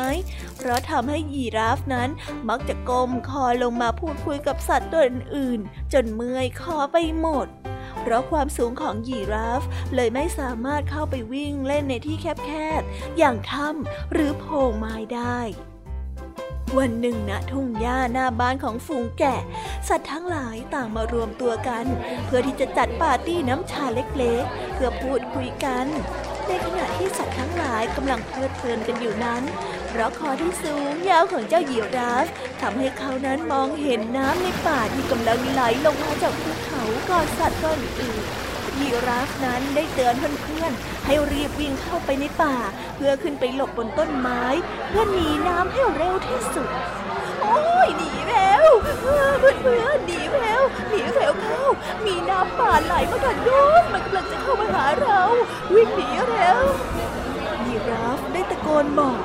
[0.57, 2.11] เพราะทำให้ยีราฟนั้น
[2.49, 7.49] มักจะก้มคอลงมาพูดคุยกับสัตว์ตัวอื่นๆจนเมื่อยคอไปหมด
[8.03, 9.63] เพราะความสูงของยีราฟ
[9.95, 15.39] เลยไม่สามารถเข้าไปวิ่งเล่นในที่แคบๆ อย่างถ้ำหรือโพรงไม้ได้
[16.79, 19.41] วันหนึ่งณทุ่งหญ้าหน้าบ้านของฝูงแกะ
[19.89, 21.87] สัตว์ทั้งหลายต่างมารวมตัวกัน
[22.27, 25.87] เพื่อที่จะจัดปาร์ตี้น้ำชาเล็กๆ เพื่อพูดคุยกัน
[26.49, 29.43] ในขณะที่สัตว์ทั้งหลายกำลังเพลิดเพลินกันอยู่นั้น
[29.95, 32.27] เพราะคอที่สูงยาวของเจ้ายีราฟ
[32.63, 38.23] ทำให้เขานั้นมองเห็นน้ำในป่าที่กำลังไหลลงมาจากภูเขาก่อนสัตว์ตัวอื่น
[38.79, 42.57] ยีราฟนั้นได้เตือนเพื่อนๆให้รีบวิ่งเข้าไปในป่า
[42.97, 44.43] เพื่อขึ้นไปหลบบนต้นไม้
[44.89, 46.69] เพื่อหนีน้ำให้เร็วที่สุด
[47.43, 48.67] โอ้ยหนีแล้ว
[49.01, 51.65] เพื่อนเพื่อนหนีแล้วหนีแล้วเข้า
[52.07, 55.21] มีน้ำป่าไหลมาทางโน้นมันกำลังจะเข้ามาหาเรา
[55.75, 56.61] วิ่งหนีแล้ว
[57.67, 59.21] ยีราฟได้ตะโกนบอก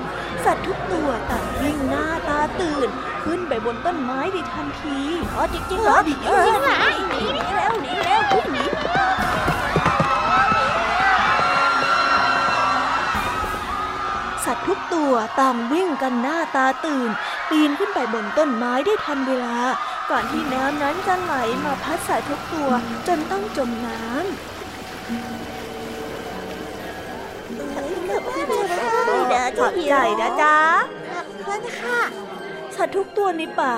[0.47, 2.89] สัตว์ทุกตัวต่างวิ่งหน้าตาตื่น
[3.23, 4.99] ขึ้นไปบนต้นไม้ในทันที
[5.35, 6.79] อ๋อจริงๆเหรอจริงเหรอ
[7.09, 8.65] หนีหนีแล้วหนีแล้ววิ่งหนี
[14.45, 17.09] สัตว์ทุกตัวต่างวิ่งกันหน้าตาตื่น
[17.49, 19.57] ปีนขึ้นไปบนต้นไม้ได้ทันเวลา
[20.09, 21.33] ก่อนที่น้ำนั้นจะไหล
[21.65, 22.71] มาพัดสัตว์ทุกตัว
[23.07, 24.56] จนต้องจมน้ำ
[29.59, 30.57] ขอบใจนะจ๊ะ
[31.39, 32.01] เพื่อนค่ะ
[32.75, 33.75] สัตว์ทุกตัวในป่า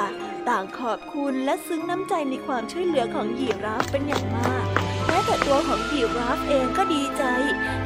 [0.49, 4.65] ต่างขอบคุณและซึ้งน้ำใจในความช่วยเหลือของยีราฟเป็นอย่างมาก
[5.07, 7.23] แม้แต่ตัวของยีราฟเองก็ดีใจ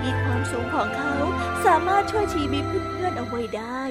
[0.02, 1.13] ที่ความสูงของเขา
[1.65, 3.84] สามารถช่วยชีวิตเพื่อนๆเอาไว้ได้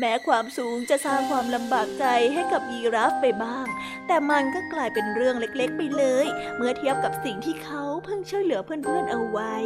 [0.00, 3.66] แม้ความสูงจะสร้างความลำบากใจให้กับยีราฟไปบ้าง
[4.06, 9.56] แต่มันก็กลายเป็นเรื่องเล็กๆไปเลย เมื่อเทียบกับสิ่งที่เขาเพิ่งช่วยเหลือเพื่อนๆเอาไว้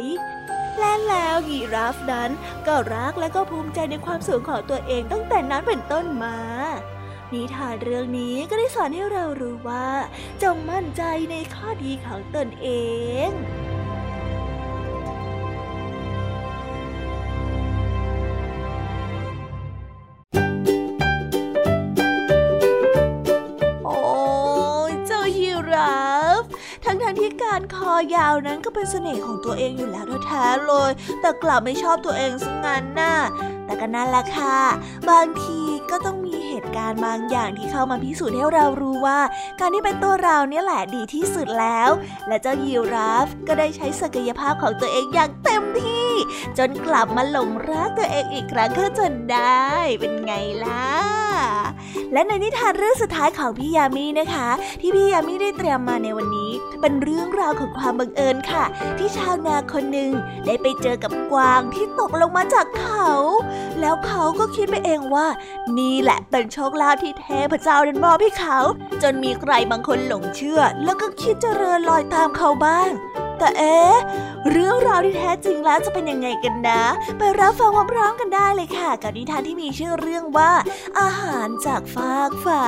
[0.79, 2.31] และแล้วยีราฟนั้น
[2.67, 6.37] ก็รักและก็ภูมิใจในความสูงของตัวเองตั้งแต่นั้นเป็นต้นมา
[7.33, 9.89] นิทานเรื่องนี้ก็ได้สอนให้เรารู้ว่า
[10.43, 12.69] จงมั่นใจในข้อดีของตนเอ
[13.27, 13.29] ง
[27.57, 30.91] การคอยาวนั้นก็เป็นเสน่ห์ของตัวเองอยู่แล้วแท้ๆเลย
[31.21, 33.15] แต่กลับไม่ชอบตัวเองซะงั้นน่ะ
[33.65, 34.59] แต่ก็นั่นแหละค่ะ
[35.09, 39.19] บางทีก็ต้องมีเหตุการณ์บางอย่างที่เข้ามาพิสูจน์ให้เรารู้ว่า
[39.59, 41.89] การที่เป็นตัวเราเนี่ยแหละดีที่สุดแล้ว
[42.27, 46.11] และเจ้ายีราฟก็ได้ใช้ศักยภาพของตัวเองอย่างเต็มที่
[46.57, 49.65] จนกลับมาหลงรักตัวเองอีกครั้งก็จนได้
[49.99, 50.33] เป็นไง
[50.65, 51.24] ล่ะ
[52.13, 54.47] และในนิทานเรื่องสุดท้ายของพี่ยามีนะคะ
[54.81, 58.63] ที่พี่ยามีได้เตรียมมาในวันนี้ เป็นเรื่องราวของความบังเอิญค่ะ
[58.97, 60.11] ที่ชาวนาคนหนึ่ง
[60.45, 63.09] ได้ไปเจอกับกวางที่ตกลงมาจากเขา
[63.79, 65.27] แล้วเขาก็คิดไปเองว่า
[65.77, 68.59] นี่แหละเป็นโชคลาภที่เทพเจ้าดันมอบให้เขา
[69.03, 72.89] จนมีใครบางคนหลงเชื่อ แล้วก็คิดจะเรินลอยตามเขาบ้าง
[73.39, 73.95] แต่เอ๊ะ
[74.51, 76.83] เรื่องราวที่แท้จริงแล้วจะเป็นยังไงกันนะ
[77.17, 80.51] ไปรับฟังพร้อมๆกันได้เลยค่ะ กับนิทานที่มีชื่อเรื่องว่า
[80.99, 82.63] อาหารจากฟากฟ้า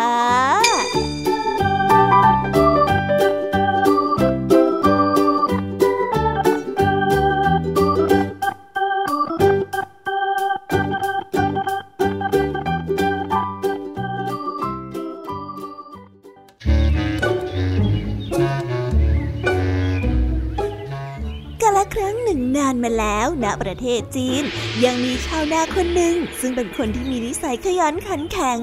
[22.87, 24.43] มาแล้วณประเทศจีน
[24.85, 28.59] ยังมีชาวนาคนหนึ่ง ซึ่งเป็นคนที่มีนิสัยขยันขันแข็ง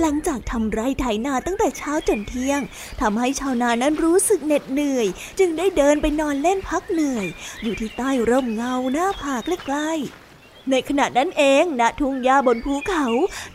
[0.00, 2.60] หลังจากทำไร่ไถนาตั้งแต่เช้าจนเที่ยง
[3.00, 5.06] ทำให้ชาวนานั้นรู้สึกเหน็ดเหนื่อย
[5.38, 7.26] จึงได้เดินไปนอนเล่นพักเหนื่อย
[7.62, 10.25] อยู่ที่ใต้ร่มเงาหน้าผาใกล้ๆ
[10.70, 13.06] ในขณะนั้นเองณทุ่งหญ้าบนภูเขา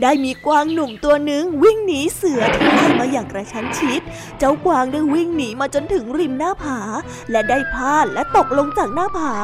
[0.02, 4.02] ได้มีกวางหนุ่มตัวหนึ่งวิ่งหนีเสือที่ไล่มาอย่างกระชั้นชิด
[4.40, 6.80] เจ้ากวางได้วิ่งหนีมาจนถึงริมหน้าผา
[7.32, 9.36] และได้พลาดและตกลงจากหน้าผา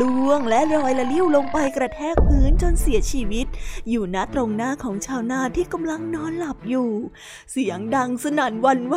[0.00, 3.46] ล่วงและลอยละลิ้วลงไปกระแทกพื้นจนเสียชีวิต
[3.90, 6.90] อยู่ณตรงหน้าของชาวนาที่กำลังนอนหลับอยู่
[7.52, 8.96] เสียงดังสนั่นวันไหว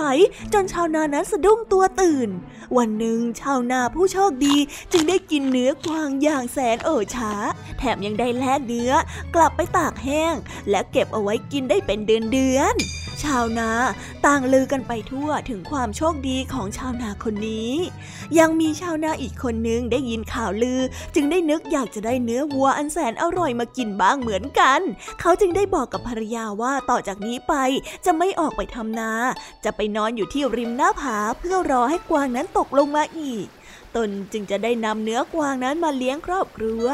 [0.53, 2.29] จนชาวนานั้นสะดุ้งตัวตื่น
[2.77, 4.55] วันหนึ่งชาวนาผู้โชคดี
[4.91, 7.33] จึงได้กินเนื้อกวางอย่างแสนเอ่อช้า
[7.79, 8.91] แถมยังได้แลกเนื้อ
[9.35, 10.35] กลับไปตากแห้ง
[10.69, 12.75] และเก็บเอาไว้กินได้เป็นเดือนเดือน
[13.23, 13.71] ชาวนา
[14.25, 17.73] ต่างลือกันไปทั่วถึงความโชคดีของชาวนาคนนี้
[18.39, 20.81] ยังมีชาวนาอีกคนนึงได้ยินข่าวลือ
[21.15, 24.81] จึงได้นึกอยากจะได้เนื้อวัวอันแสนอร่อยมากินบ้างเหมือนกัน
[25.19, 27.53] เขาจึงได้บอกกับภรรยาว่าต่อจากนี้ไป
[28.05, 29.11] จะไม่ออกไปทำนา
[29.65, 33.47] จะไปนอนอยู่ที่ริมหน้าผาเพื่อรอให้กวางนั้นตกลงมาอีก
[33.95, 36.85] ตนจึงจะได้นำเนื้อกวางนั้นมาเลี้ยงครอบครัว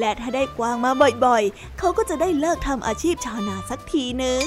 [0.00, 0.90] และถ้าได้กวางมา
[1.24, 4.46] บ่อยๆ เขาก็จะได้เลิกทำอาชีพชาวนาสักทีหนึ่ง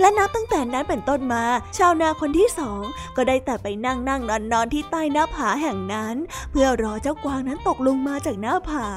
[0.00, 1.44] และนับตั้งแต่นั้นเป็นต้นมา
[1.78, 2.82] ชาวนาคนที่สอง
[3.16, 6.16] ก็ได้แต่ไปนั่งนั่งนอนนอนที่ใต้หน้าผาแห่งนั้น
[6.50, 8.88] เพื่อรอเจ้ากวางนั้นตกลงมาจากหน้าผา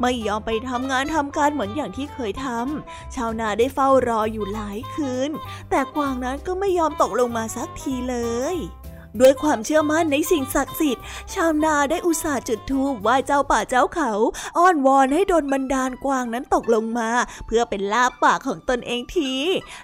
[0.00, 5.30] ไม่ยอมไปทำงานทำการเหมือนอย่างที่เคยทำชาวนาได้เฝ้ารออยู่หลายคืน
[5.70, 8.16] แต่กวางนั้นก็ไม่ยอมตกลงมาสักทีเล
[8.54, 8.56] ย
[9.20, 14.12] ด้วยความเชื่อมั่นในสิ่งศักดิ์สิทธิ์ ชาวนาได้อุตส่าห์จุดธูปไหว้เจ้าป่าเจ้าเขา
[14.58, 17.10] อ้อนวอนให้โดนบันดาลกวางนั้นตกลงมา
[17.46, 19.32] เพื่อเป็นลาบปากของตนเองที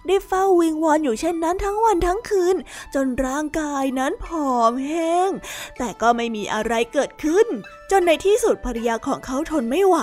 [0.07, 2.57] ได้เฝ้าวิงวอนอยู่เช่นนั้นทั้งวันทั้งคืน
[2.95, 5.31] จนร่างกายนั้นผอมแห้ง
[5.79, 7.49] แต่ก็ไม่มีอะไรเกิดขึ้น
[7.91, 9.97] จนในที่สุดภรรยาของเขาทนไม่ไหว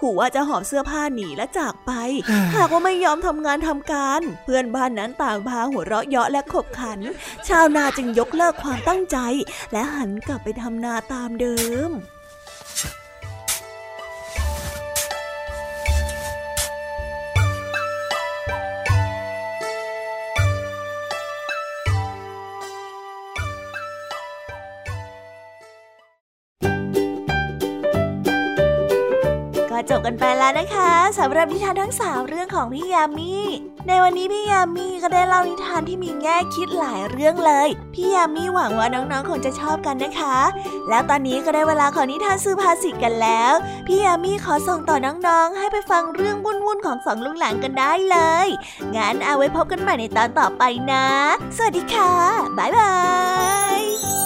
[0.00, 1.92] ขู่ว่าจะหอบเสื้อผ้าหนีและจากไป
[2.56, 6.98] หากว่าไม่ยอมทำงานทำการ เพื่อนบ้านนั้นต่างพาหัวเราะเยาะและขบขัน
[7.48, 9.16] ชาวนาจึงยกเลิกความตั้งใจ
[9.72, 11.56] และหันกลับไปทำนาตามเดิ
[11.88, 11.90] ม
[29.90, 33.34] จบกันไปแล้วนะคะสำหรับนิทานทั้งสามเรื่องของพี่ยามี
[33.88, 40.38] ในวันนี้พี่ยามีก็ได้เล่านิทานที่มีแง่คิดหลายเรื่องเลย พี่ยามีหวังว่าน้องๆคงจะชอบกันนะคะ
[40.88, 43.52] แล้วตอนนี้ก็ได้เวลาของนิทานซื้อภาษิตกันแล้ว
[43.86, 48.48] พี่ยามีขอส่งต่อน้องๆ ให้ไปฟังเรื่องวุ่นๆของสองลุงหลานกันได้เลย
[48.96, 51.06] งั้นเอาไว้พบกันใหม่ในตอนต่อไปนะ
[51.56, 52.12] สวัสดีค่ะ
[52.58, 52.94] บ๊ายบา
[53.78, 54.25] ย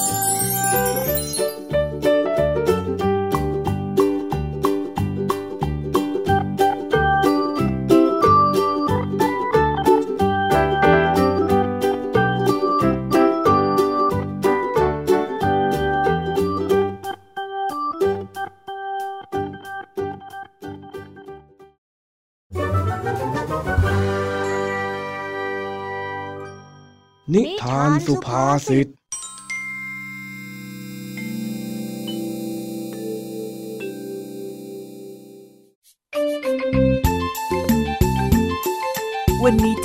[27.34, 28.86] นิทานสุภาษิต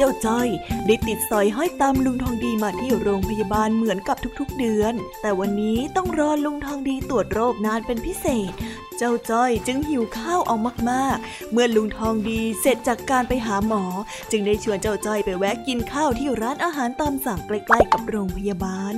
[0.06, 0.50] จ้าจ้อย
[0.88, 8.52] ได้ติดสอยห้อยตามลุงทองดีมาที่โรงพยาบาลเหมือนกับทุกๆเดือน แต่วันนี้ต้องรอลุงทองดีตรวจโรคนานเป็นพิเศษ
[8.98, 10.56] เจ้าจ้อยจึงหิวข้าวเอา
[10.90, 13.84] มากๆ เมื่อลุงทองดีเสร็จจากการไปหาหมอ
[14.32, 18.96] จึงได้ชวนเจ้าจ้อยไปแวะกินข้าวที่ร้านอาหารตามสั่งใกล้ๆกับโรงพยาบาล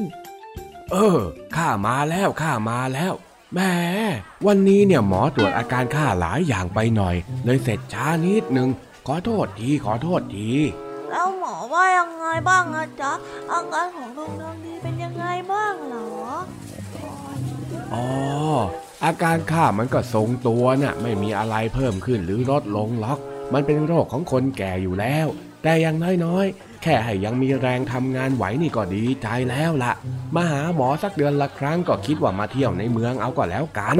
[0.91, 1.22] เออ
[1.56, 3.13] ข้ามาแล้วข้ามาแล้ว
[3.54, 3.60] แหม
[4.48, 7.15] วันนี้เนี่ยหมอตรวจอาการข้าหลายอย่างไปหน่อย
[7.46, 8.70] เลยเสร็จช้านิดนึง
[9.08, 10.50] ขอโทษทีขอโทษที
[11.12, 13.12] แล้วหมอว่ายังไงบ้างอะจ๊ะ
[13.52, 16.10] อาการของลุงทองดีเป็นยังไงบ้างเหรอ
[17.93, 18.06] อ๋อ
[19.04, 23.20] อาการข้ามันก็ทรงตัวน่ะไม่มีอะไรเพิ่มขึ้นหรือลดลงหรอก
[23.54, 25.28] มันเป็นโรคของคนแก่อยู่แล้ว
[25.63, 29.93] แต่อยังน้อยๆ แค่ให้ยังมีแรงทำงานไหวนี่ก็ดีใจแล้วล่ะ
[30.36, 33.98] มาหาหมอสักเดือนละครั้งก็คิดว่ามาเที่ยวในเมืองเอาก็แล้วกัน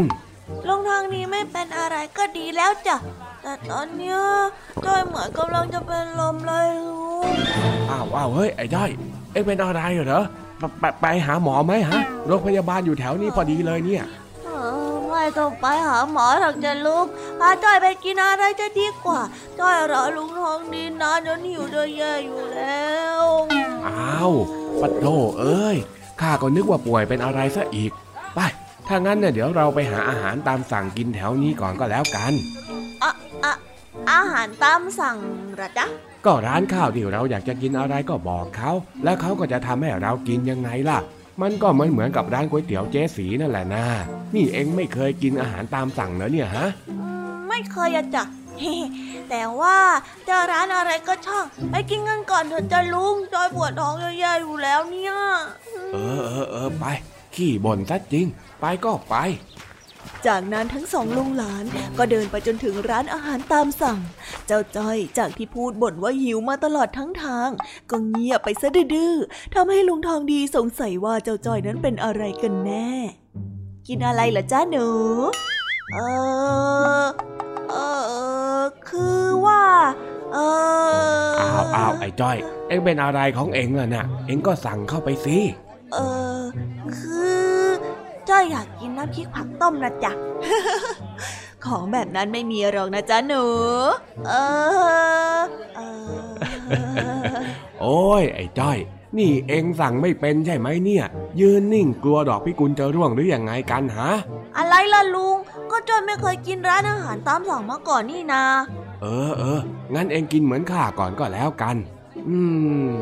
[0.68, 2.98] ลุงทางนี้ไม่เป็นอะไรก็ดีแล้วจ้ะ
[3.42, 4.20] แต่ตอนเนี้ย
[4.86, 6.97] จ้อยเหมือนกำลังจะเป็นลมเลยลุง
[7.92, 8.90] อ้าวอ้าวเฮ้ยไอ้จ้อย
[9.32, 10.24] เอ็งเป็นอะไรเหรอ
[10.60, 14.04] ไปไปไปหาหมอไหมฮะโรงพยาบาลอยู่แถวนี้พอดีเลยเนี่ย
[14.46, 14.50] เอ
[14.92, 17.06] อไม่ต้องไปหาหมอหรอกจ้ะลุง
[17.40, 19.22] พาจ้อยไปกินอะไรจะดีกว่า
[19.60, 22.88] จ้อยรอลุงทองดีนานจนหิวจะแย่อยู่แล้
[23.22, 23.24] ว
[23.88, 24.32] อ้าว
[24.82, 25.06] ปัดโธ
[25.40, 25.78] เอ้ย
[26.22, 27.92] ข้าก็นึกว่าป่วยเป็นอะไรซะอีก
[28.36, 28.40] ไป
[28.88, 32.34] ถ้างั้นเนี่ยเดี๋ยวเราไปหาอาหารตามสั่งกินแถวนี้ก่อนก็แล้วกัน
[33.04, 33.12] อะ
[33.44, 33.54] อะ
[34.12, 35.18] อาหารตามสั่ง
[35.56, 35.86] เหรอจ๊ะ
[36.28, 38.72] ก็ร้านข้าวที่เราอยากจะกินอะไรก็บอกเขา
[39.04, 41.00] แล้วเขาก็จะทำให้เรากินยังไงล่ะ
[41.42, 43.86] มันก็เหมือนเหมือนกับร้านก๋วยเตี๋ยวเจ๊สีนั่นแหละนะ
[44.36, 46.96] นี่เองไม่เคยกินอาหารตามสั่งเหรอเนี่ยฮะอื
[47.28, 48.24] มไม่เคยอะจ้ะ
[49.30, 49.78] แต่ว่า
[50.28, 55.14] จะร้านอะไรก็ช่างไปกินกันก่อนเถอะจ้ะลุงจอยปวดท้องแย่ๆอยู่แล้วเนี่ย
[55.94, 56.86] เออเออเออไป
[57.36, 58.26] ขี้บ่นซะจริง
[58.60, 59.16] ไปก็ไป
[60.28, 61.66] จากนั้นทั้งสองลุงหลาน
[61.98, 64.00] ก็เดินไปจนถึงร้านอาหารตามสั่ง
[64.48, 67.50] เจ้าจ้อยจากที่พูดบ่นว่าหิวมาตลอดทั้งทาง
[67.92, 72.92] ก็เงียบไปซะดื้อๆทำให้ลุงทองดีสงสัยว่าเจ้าจ้อยนั้นเป็นอะไรกันแน่
[73.88, 74.88] กินอะไรเหรอจ้าหนู
[75.94, 75.98] เอ
[77.02, 77.06] อ
[77.70, 77.76] เอ
[78.60, 79.64] อคือว่า
[80.34, 80.38] เอ
[81.34, 82.38] ออ้าวอ้าวไอ้จ้อย
[82.68, 85.38] เอ็งเป็นอะไรของเอ็งล่ะน่ะ เอ็งก็สั่งเข้าไปสิ
[85.94, 85.98] เอ
[86.38, 86.42] อ
[86.98, 87.22] คื
[87.66, 87.67] อ
[88.38, 90.12] จ้อยอยากกินน้ำพริกผักต้มนะจ๊ะ
[91.66, 93.46] ของแบบนั้นไม่มีหรอกนะจ๊ะหนู
[94.28, 94.32] เอ
[95.38, 95.42] อ
[95.76, 95.80] เอ
[97.34, 97.38] อ
[97.82, 98.78] โอ้ย ไอ้จ้อย
[99.18, 101.06] นี่เอ็งสั่งไม่เป็นใช่ไหมเนี่ย
[101.40, 104.12] ยืนนิ่งกลัวดอกพิกุลจะร่วงหรือยังไงกันฮะ
[104.58, 105.38] อะไรล่ะลุง
[105.72, 108.44] ก็จ้อยไม่เคยกินร้านอาหารตามสั่งมาก่อนนี่นา
[109.02, 109.60] เออเออ
[109.96, 111.76] งั้นเอ็งกินเหมือนข้าก่อนก็แล้วกัน
[112.28, 112.38] อื
[112.92, 112.98] ม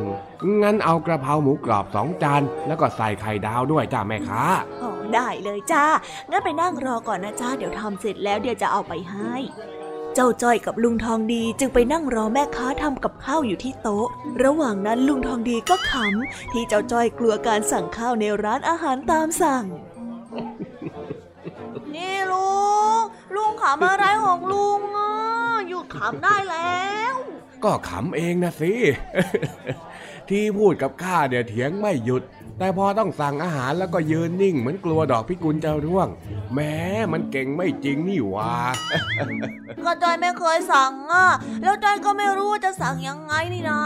[0.61, 4.43] งั้นเอากระเพราหมูกรอบสองจาน แล้วก็ใส่ไข่ดาวด้วยจ้าแม่ค้า
[4.81, 5.85] อ๋อได้เลยจ้า
[6.29, 9.33] งั้นไปนั่งรอก่อนนะจ้า เดี๋ยวทำเสร็จแล้วเดี๋ยวจะเอาไปให้
[10.15, 14.07] เจ้าจ้อยกับลุงทองดีจึงไปนั่งรอแม่ค้าทำกับข้าวอยู่ที่โต๊ะ
[14.43, 19.63] ระหว่างนั้นลุงทองดีก็ขำที่เจ้าจ้อยกลัวการสั่งข้าวในร้านอาหารตามสั่ง
[21.93, 22.49] นี่ลุ
[22.99, 23.01] ง
[23.35, 25.09] ลุงขำอะไรของลุงอะ
[25.67, 27.15] หยุดขำได้แล้ว
[27.65, 28.73] ก็ขำเองนะสิ
[30.29, 32.23] ที่พูดกับข้าเดี๋ยวเถียงไม่หยุด
[32.57, 36.07] แต่พอต้องสั่งอาหารแล้วก็ยืนนิ่งเหมือนกลัวดอกพิกุลจะร่วง
[36.53, 36.73] แม้
[37.11, 38.53] มันเก่งไม่จริงนี่หว่า
[39.85, 41.27] ก็จอยไม่เคยสั่งอะ
[41.63, 43.79] แล้วจอยก็ไม่รู้ว่าจะสั่งยังไงนี่นะ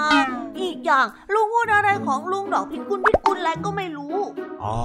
[0.62, 4.16] อีกอย่างลุงพูดอะไรของลุงดอกพิกุลพิกุลอะไรก็ไม่รู้
[4.64, 4.78] อ๋อ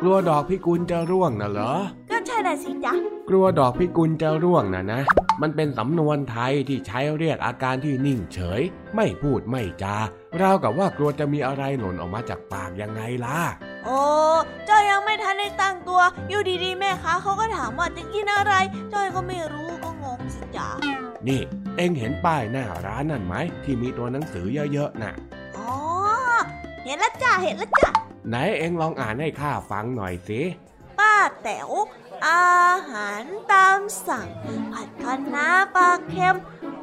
[0.00, 1.72] กลัวดอกพิกุลจะร่วงน่ะเหรอ
[2.10, 2.94] ก็ใช่น่ะสิจ๊ะ
[3.28, 5.02] กลัวดอกพิกุลจะร่วงน่ะนะ
[5.42, 8.60] มันเป็นสำนวนไทยที่ใช้เรียกอาการที่นิ่งเฉย
[8.96, 9.96] ไม่พูดไม่จา
[10.40, 13.40] ราวกับว่ากลัวจะมีอะไรหล่นออกมาจากปากยังไงล่ะ
[13.84, 14.00] โอ้
[14.68, 18.52] จอยยังไม่ทันได้ตั้งตัว อยู่ดีๆ แม่ค้าเขาก็ถามว่าจะกินอะไร
[18.92, 20.68] จอยก็ไม่รู้ก็งงสิจ๊ะ
[21.28, 21.40] นี่
[21.76, 23.34] เอ็งเห็นป้ายหน้าร้านนั่นไหม
[23.64, 25.12] ที่มีตัวหนังสือเยอะๆน่ะ
[25.56, 25.72] อ๋อ
[26.84, 27.90] เห็นแล้วจ้ะ เห็นแล้วจ้ะ
[28.28, 30.40] ไหนเอ็งลองอ่านให้ข้าฟังหน่อยสิ
[30.98, 31.70] ป้าแต๋ว
[32.28, 32.58] อา
[32.90, 34.28] หารตามสั่ง
[34.72, 36.36] ผัดคะน้าปลาเค็ม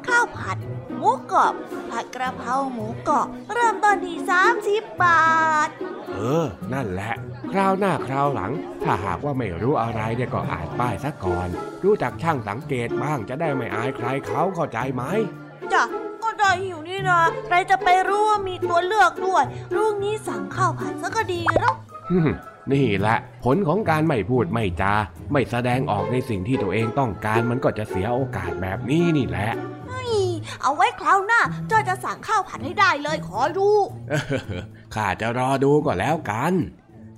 [0.06, 0.58] ข้าวผัด
[0.96, 1.54] หมูกรอบ
[1.90, 4.18] ผัดกระเพราหมูกรอบ เริ่มต้นที่
[4.62, 5.68] 30 บาท
[6.14, 7.14] เออ นั่นแหละ
[7.52, 8.52] คราวหน้าคราวหลัง
[8.84, 11.48] ถ้าหากว่าไม่รู้อะไรเนี่ยก็อ่านป้ายซะก่อน
[11.84, 15.02] รู้จักช่างสังเกตบ้างจะได้ไม่อายใครเขาเข้าใจไหม
[15.72, 15.84] จ้ะ
[16.26, 19.44] ก็ได้หิวนี่นะใครจะไปรู้ว่ามีตัวเลือกด้วย
[19.76, 21.72] ลูกนี้สั่งข้าวผัดซะก็ดีแล้ว
[22.10, 22.28] ฮึ่ม
[22.72, 24.92] นี่แหละผลของการไม่พูดไม่จา
[25.32, 29.50] ไม่แสดงออกในสิ่งที่ตัวเองต้องการมันก็จะเสียโอกาสแบบนี้นี่แหละ
[29.90, 30.24] นี่
[30.62, 33.68] เอาไว้คราวหน้าจอยจะสั่งข้าวผัดให้ได้เลยขอดู
[34.94, 36.52] ข้าจะรอดูก็แล้วกัน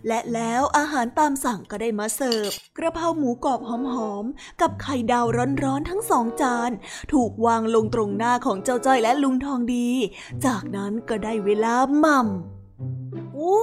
[0.06, 3.70] และแล้วอาหารตามสั่งก็ได้มาเสิร์ฟ กระเพราหมูกรอบห
[4.10, 5.26] อมๆ กับไข่ดาว
[5.64, 6.70] ร้อนๆทั้งสองจาน
[7.12, 9.88] ถูกวางลงตรงหน้าของเจ้าจ้อยและลุงทองดี
[10.46, 13.58] จากนั้นก็ได้เวลาหม่ำโอ้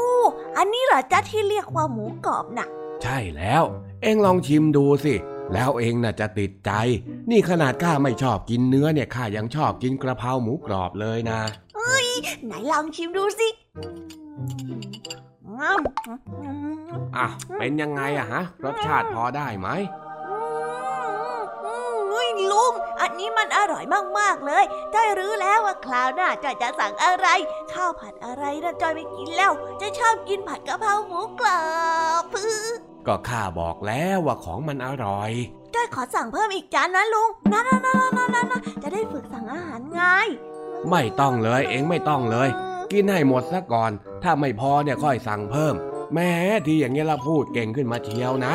[0.57, 2.67] อันนี้เหรอจ้าที่เรียกว่าหมูกรอบน่ะ
[3.03, 3.63] ใช่แล้ว
[4.01, 5.13] เอ็งลองชิมดูสิ
[5.53, 6.71] แล้วเอ็งน่ะจะติดใจ
[7.29, 11.39] นี่ขนาดข้าไม่ชอบกินเนื้อเนี่ยข้ายังชอบกินกระเพราหมูกรอบเลยนะ
[12.45, 13.47] ไหนลองชิมดูสิ
[15.61, 15.79] อืม
[17.17, 17.27] อะ
[17.57, 19.69] เป็นยังไงอะฮะ รสชาติพอได้ไหม
[22.09, 23.83] เฮ้ยลุง อันนี้มันอร่อย
[24.19, 27.27] มากๆเลยได้รู้แล้วว่าคราวหน้าจอยจะสั่งอะไร
[27.73, 29.51] ข้าวผัดอะไรนะจอยไม่กินแล้ว
[29.81, 31.61] จะชอบกินผัดกะเพราหมูกรอ
[32.21, 32.53] บพื้
[33.07, 35.31] ก็ข้าบอกแล้วว่าของมันอร่อย
[35.75, 40.27] จอยขอสั่งเพิ่มอีกจานนะลุงนะนะนะนะนะนะจะได้ฝึกสั่งอาหารง่าย
[40.89, 42.49] ไม่ต้องเลยเอ็งไม่ต้องเลย
[42.91, 43.91] กินให้หมดซะก่อน
[44.23, 45.75] ถ้าไม่พอเนี่ยค่อยสั่งเพิ่ม
[46.13, 46.29] แม้
[46.67, 48.53] ทีอย่างเงี้ยละพูดเก่งขึ้นมาเชียวนะ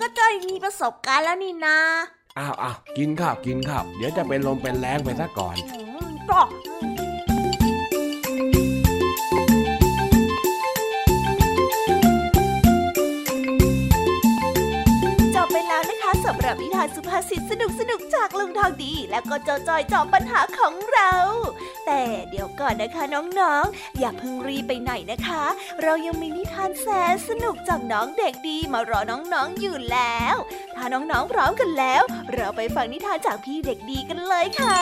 [0.00, 1.78] ก็จอยมีประสบการณ์แล้วนี่นา
[2.38, 6.40] อ้าวอ้าวกินข้าวกินข้าวเดี๋ยวจะเป็นลมเป็นแรงไปซะก่อนอืมก็
[16.48, 21.12] รับนิทานสุภาษิตสนุกสนุกจากลุงทองดี และก็เจ้าจอยจอบปัญหาของเรา
[21.86, 25.44] แต่เดี๋ยวก่อนนะคะน้องๆอย่าเพิ่งรีไปไหนนะคะ
[25.82, 30.34] เรายังมีนิทานแสนสนุกจากน้องเด็กดีมารอน้องๆอยู่แล้ว
[30.76, 32.02] ถ้าน้องๆพร้อมกันแล้ว
[32.34, 34.78] เราไปฟังนิทานจากพี่เด็กดีกันเลยค่ะ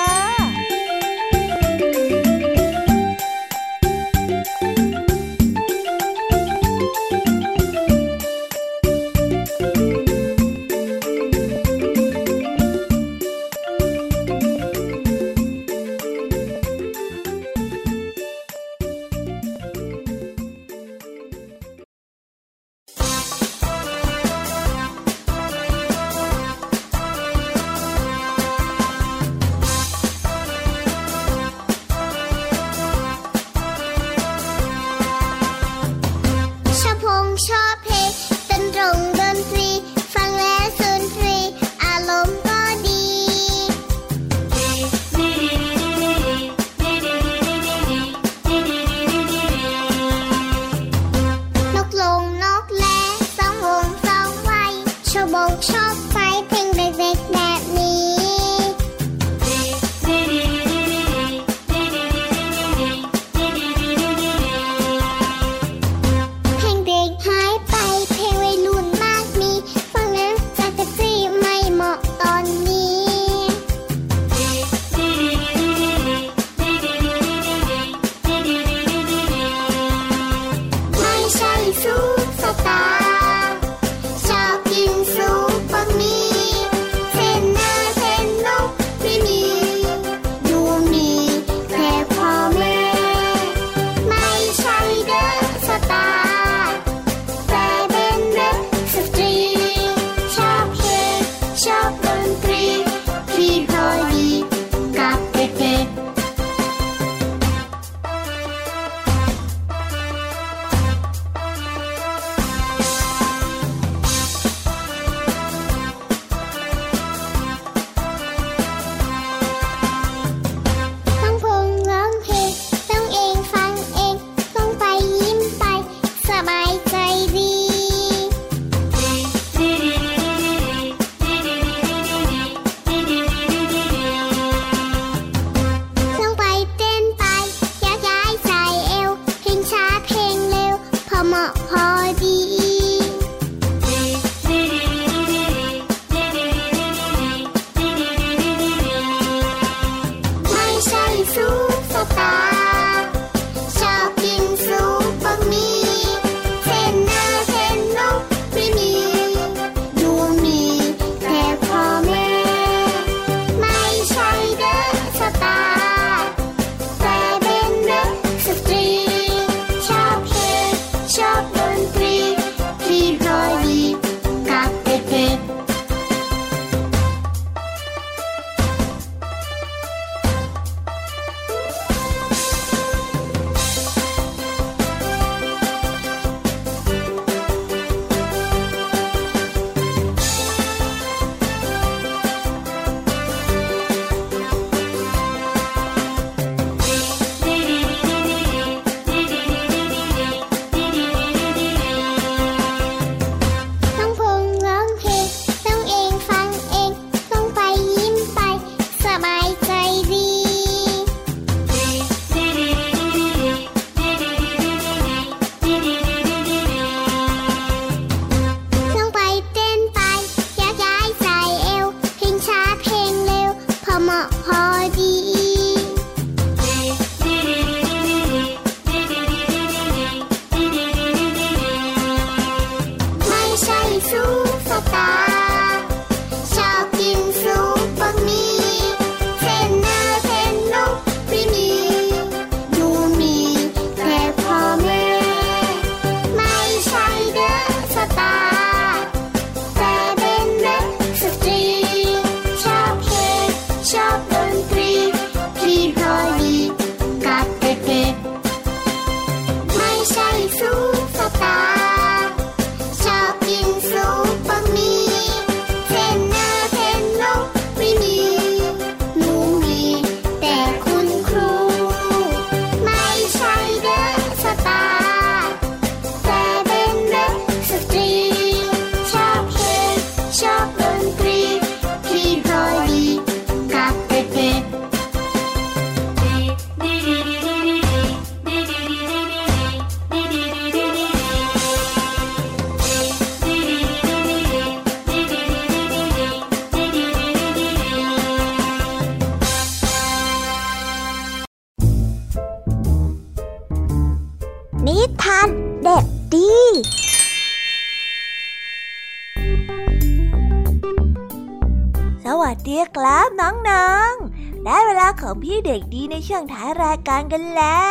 [313.69, 317.87] น้องๆ ได้เวลาของพี่เด็กดีในช่วงท้ายรายการกันแล้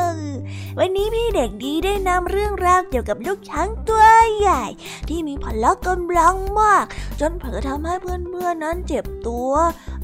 [0.00, 0.02] ว
[0.78, 4.04] วันนี้พี่เด็กดีได้นำเรื่องราวเกี่ยวกับลูกช้างตัว
[4.38, 4.64] ใหญ่
[5.08, 6.84] ที่มีพละกำลังมาก
[7.20, 9.52] จนเผลอทำให้เพื่อนๆนั้นเจ็บตัว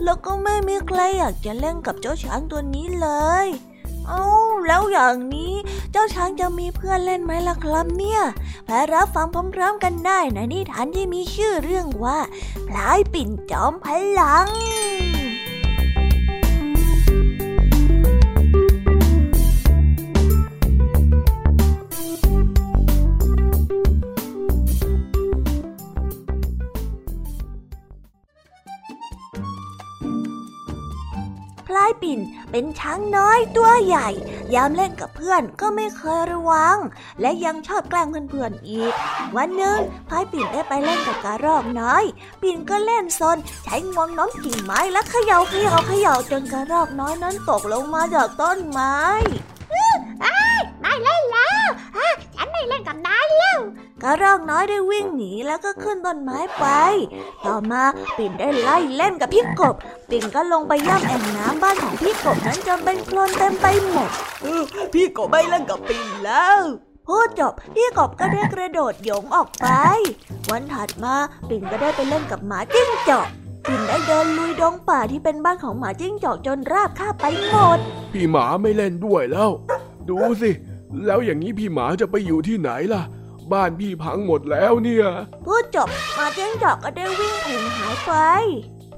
[0.04, 3.08] แล้วก็ไม่มีใครอยากจะเล่นกับเจ้าช้างตัวนี้เล
[3.44, 3.46] ย
[4.08, 4.24] เอ้า
[4.66, 5.53] แล้วอย่างนี้
[5.96, 8.20] เจ้าช้างจะมีเพื่อนเล่นไหมล่ะครับเนี่ย
[8.66, 12.18] ไปรับฟังพร้อมๆกันได้ในนิทานที่มีชื่อเรื่องว่า
[12.68, 13.86] พลายปิ่นจอมพ
[14.18, 14.48] ลัง
[32.02, 32.20] ปิ่น
[32.50, 34.08] เป็นช้างน้อยตัวใหญ่
[34.54, 36.76] ยามเล่นกับเพื่อนก็ไม่เคยระวัง
[37.20, 38.92] และยังชอบแกล้งเพื่อนๆอีก
[39.36, 39.78] วันหนึ่ง
[40.08, 42.04] พายปิ่นได้ไปเล่นกับกระรอกน้อย
[42.42, 48.96] ปิ่นก็เล่นซนใช้งวงน้อมกิ่งไม้และเขย่าเขย่าเขย่าจนกระรอกน้อยนั้นตกลงมาจากต้นไม้
[54.04, 56.66] กระรอกน้อยได้วิ่งหนีแล้วก็ขึ้นต้นไม้ไป
[57.46, 57.82] ต่อมา
[58.16, 59.74] ปิ่นได้ไล่เล่นกับพี่กบ
[60.10, 64.10] ปิ่นก็ลงไปย่ำแอ่งน้ำบ้านของพี่กบนั้นจนเป็นโคลนเต็มไปหมด
[64.94, 66.58] พี่กบไม่เล่นกับปิ่นแล้ว
[67.06, 69.66] พูดจบพี่กบก็ได้กระโดดโยงออกไป
[70.50, 71.14] วันถัดมา
[71.48, 73.28] ปิ่นก็ได้ไปเล่นกับหมาจิ้งจอก
[73.66, 77.78] ปิ่นได้เดินลุยดงป่าที่เป็นบ้านของหมาจิ้งจอกจนราบคาบไปหมด
[78.12, 79.50] พี่หมาไม่เล่นด้วยแล้ว
[80.08, 80.50] ดูสิ
[81.06, 83.02] แล้วอย่างนี้พี่หมาจะไปอยู่ที่ไหนล่ะ
[83.52, 85.06] บ้านพี่พังหมดแล้วเนี่ย
[85.44, 88.12] พูดจบหมาจิ้งจอกก็ได้วิ่งหายหายไป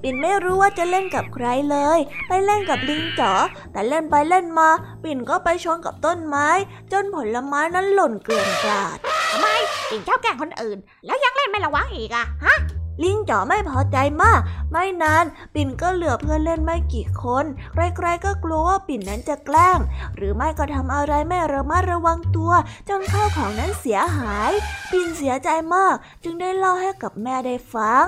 [0.02, 3.32] ปิ่นไม่รู้ว่าจะเล่นกับใครเลย ไปเล่นกับลิงจ๋อ
[3.72, 4.68] แต่เล่นไปเล่นมา
[5.02, 6.48] ปิ่นก็ไปชนกับต้นไม้
[6.92, 8.96] จนผลไม้นั้นหล่นเกลื่อนกลาด
[9.32, 9.48] ทำไม
[9.90, 12.56] ปิ่นชอบแกล้งคนอื่น แล้วยังเล่นไม่ระวังอีกอะฮะ
[13.02, 14.40] ลิงจ๋อไม่พอใจมาก
[14.72, 15.24] ไม่นาน
[15.54, 19.78] ปิ่นก็เหลือเพื่อนเล่นไม่กี่คน ใครๆก็กลัวว่าปิ่นนั้นจะแกล้ง
[20.16, 22.52] หรือไม่ก็ทำอะไรไม่ระมัดระวังตัว
[22.88, 24.52] จนข้าวของนั้นเสียหาย
[24.90, 25.94] ปิ่นเสียใจมาก
[26.24, 28.06] จึงได้เล่าให้กับแม่ได้ฟัง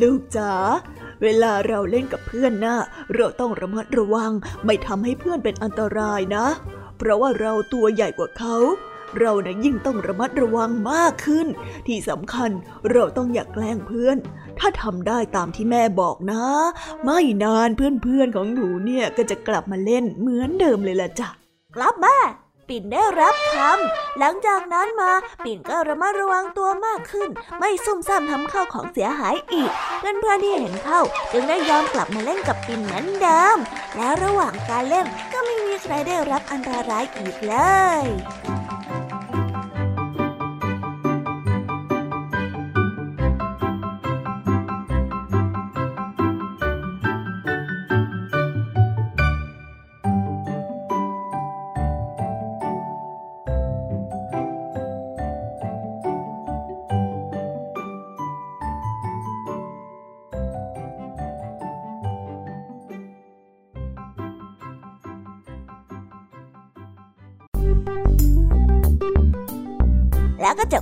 [0.00, 0.52] ลูกจ๋า
[1.22, 2.76] เวลาเราเล่นกับเพื่อนนะ่ะ
[3.14, 4.32] เราต้องระมัดระวัง
[4.64, 6.46] ไม่ทำให้เพื่อนเป็นอันตรายนะ
[6.98, 8.56] เพราะว่าเราตัวใหญ่กว่าเขา
[9.18, 11.46] เรานะ่ะยิ่งต้องระมัดระวังมากขึ้น
[11.86, 12.50] ที่สำคัญ
[12.90, 14.16] เราต้องอย่ากแกล้งเพื่อน
[14.58, 16.44] ถ้าทำได้ตามที่แม่บอกนะ
[17.04, 21.28] ไม่นานเพื่อนๆของหนูเนี่ยก็จะกลับมาเล่นเหมือนเดิมเลยล่ะจ้ะ
[21.76, 22.18] กลับแม่
[22.68, 25.10] ปิ่นได้รับคำหลังจากนั้นมา
[25.44, 31.00] ปิ่นก็ระมัดระวังตัวมากขึ้น ไม่ซุ่มซ่ามทำข้าวของเสียหายอีกเพื่อนเพื่อนที่เห็นเข้า
[31.32, 33.56] จึงได้ยอมกลับมาเล่นกับปิ่นเหมือนเดิม
[33.96, 37.54] และระหว่างการเล่นก็ไม่มีใครได้รับอันตรายอีกเล
[38.02, 38.04] ย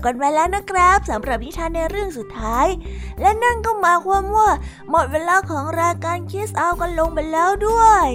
[0.04, 2.66] กันไปแล้วนะครับสำหรับนิทานในเรื่องสุดท้าย
[3.20, 4.50] และนั่นก็หมายความว่า
[4.90, 8.06] หมดเวลาของรายการคิสเอากันลงไปแล้วด้วย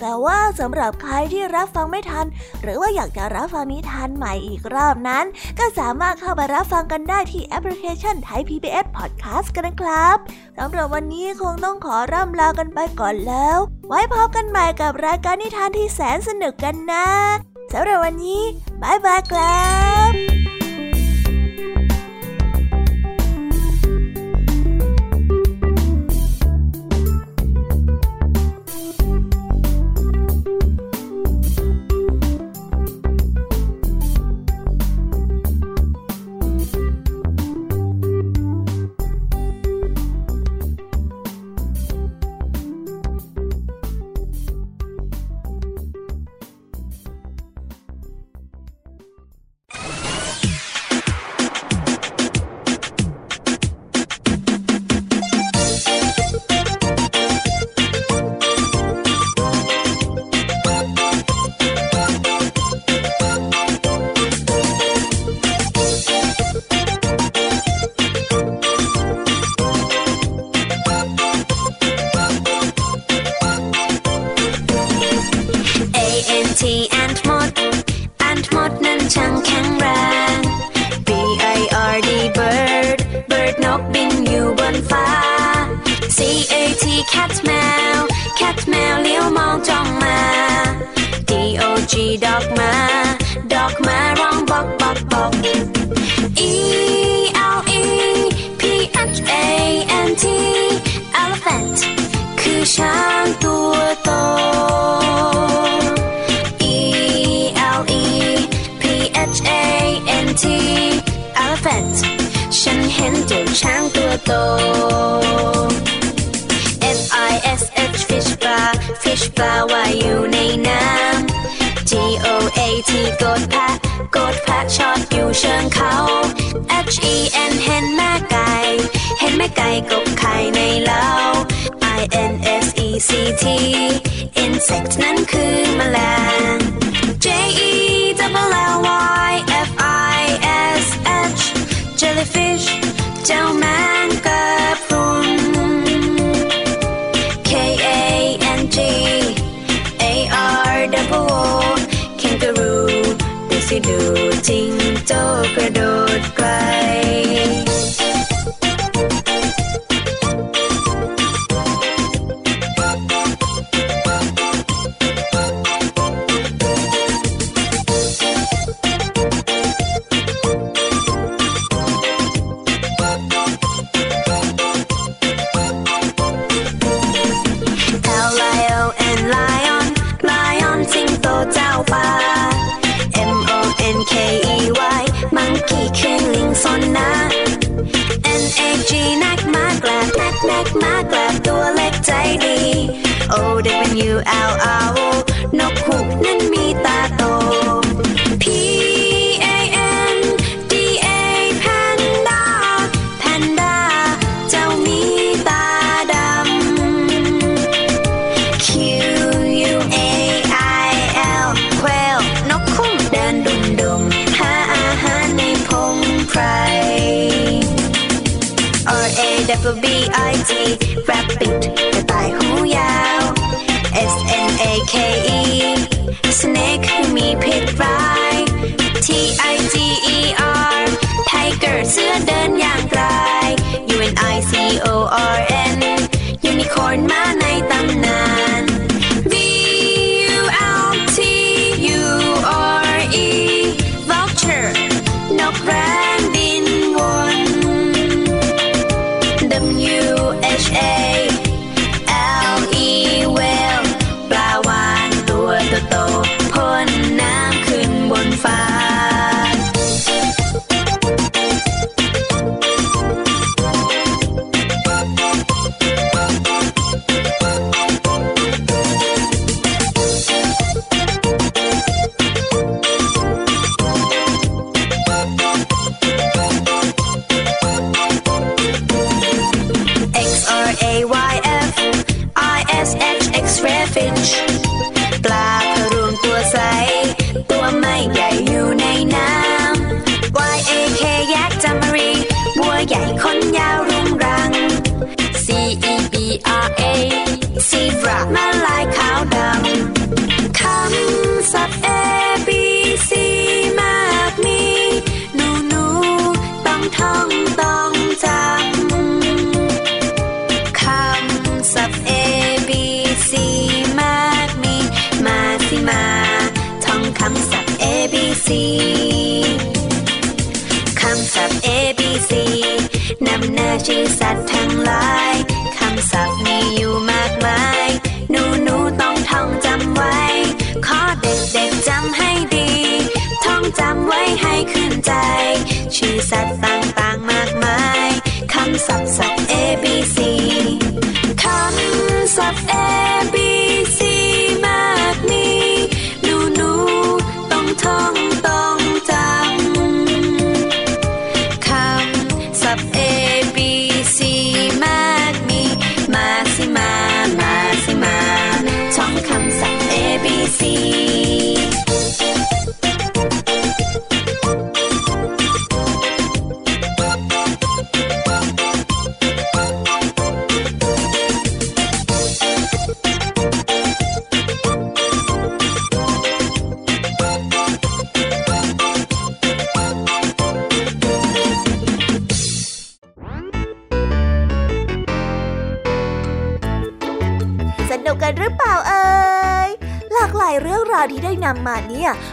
[0.00, 2.26] แต่ว่าสำหรับใครที่รับฟังไม่ทัน
[2.62, 5.24] หรือว่าอยากจะรับฟังนิทานใหม่อีกรอบนั้น
[5.58, 10.16] ก็สามารถเข้าไปรับฟังกันได้ที่แอปพลิเคชันไทย PBS Podcast กันนะครับ
[10.58, 13.56] สำหรับวันนี้คงต้องขอร่ำลากันไปก่อนแล้ว
[13.88, 17.06] ไว้พบกันใหม่กับรายการนิทานที่แสนสนุกกันนะ
[17.72, 18.42] สำหรับวันนี้
[18.82, 19.66] บายบายครั
[20.10, 20.29] บ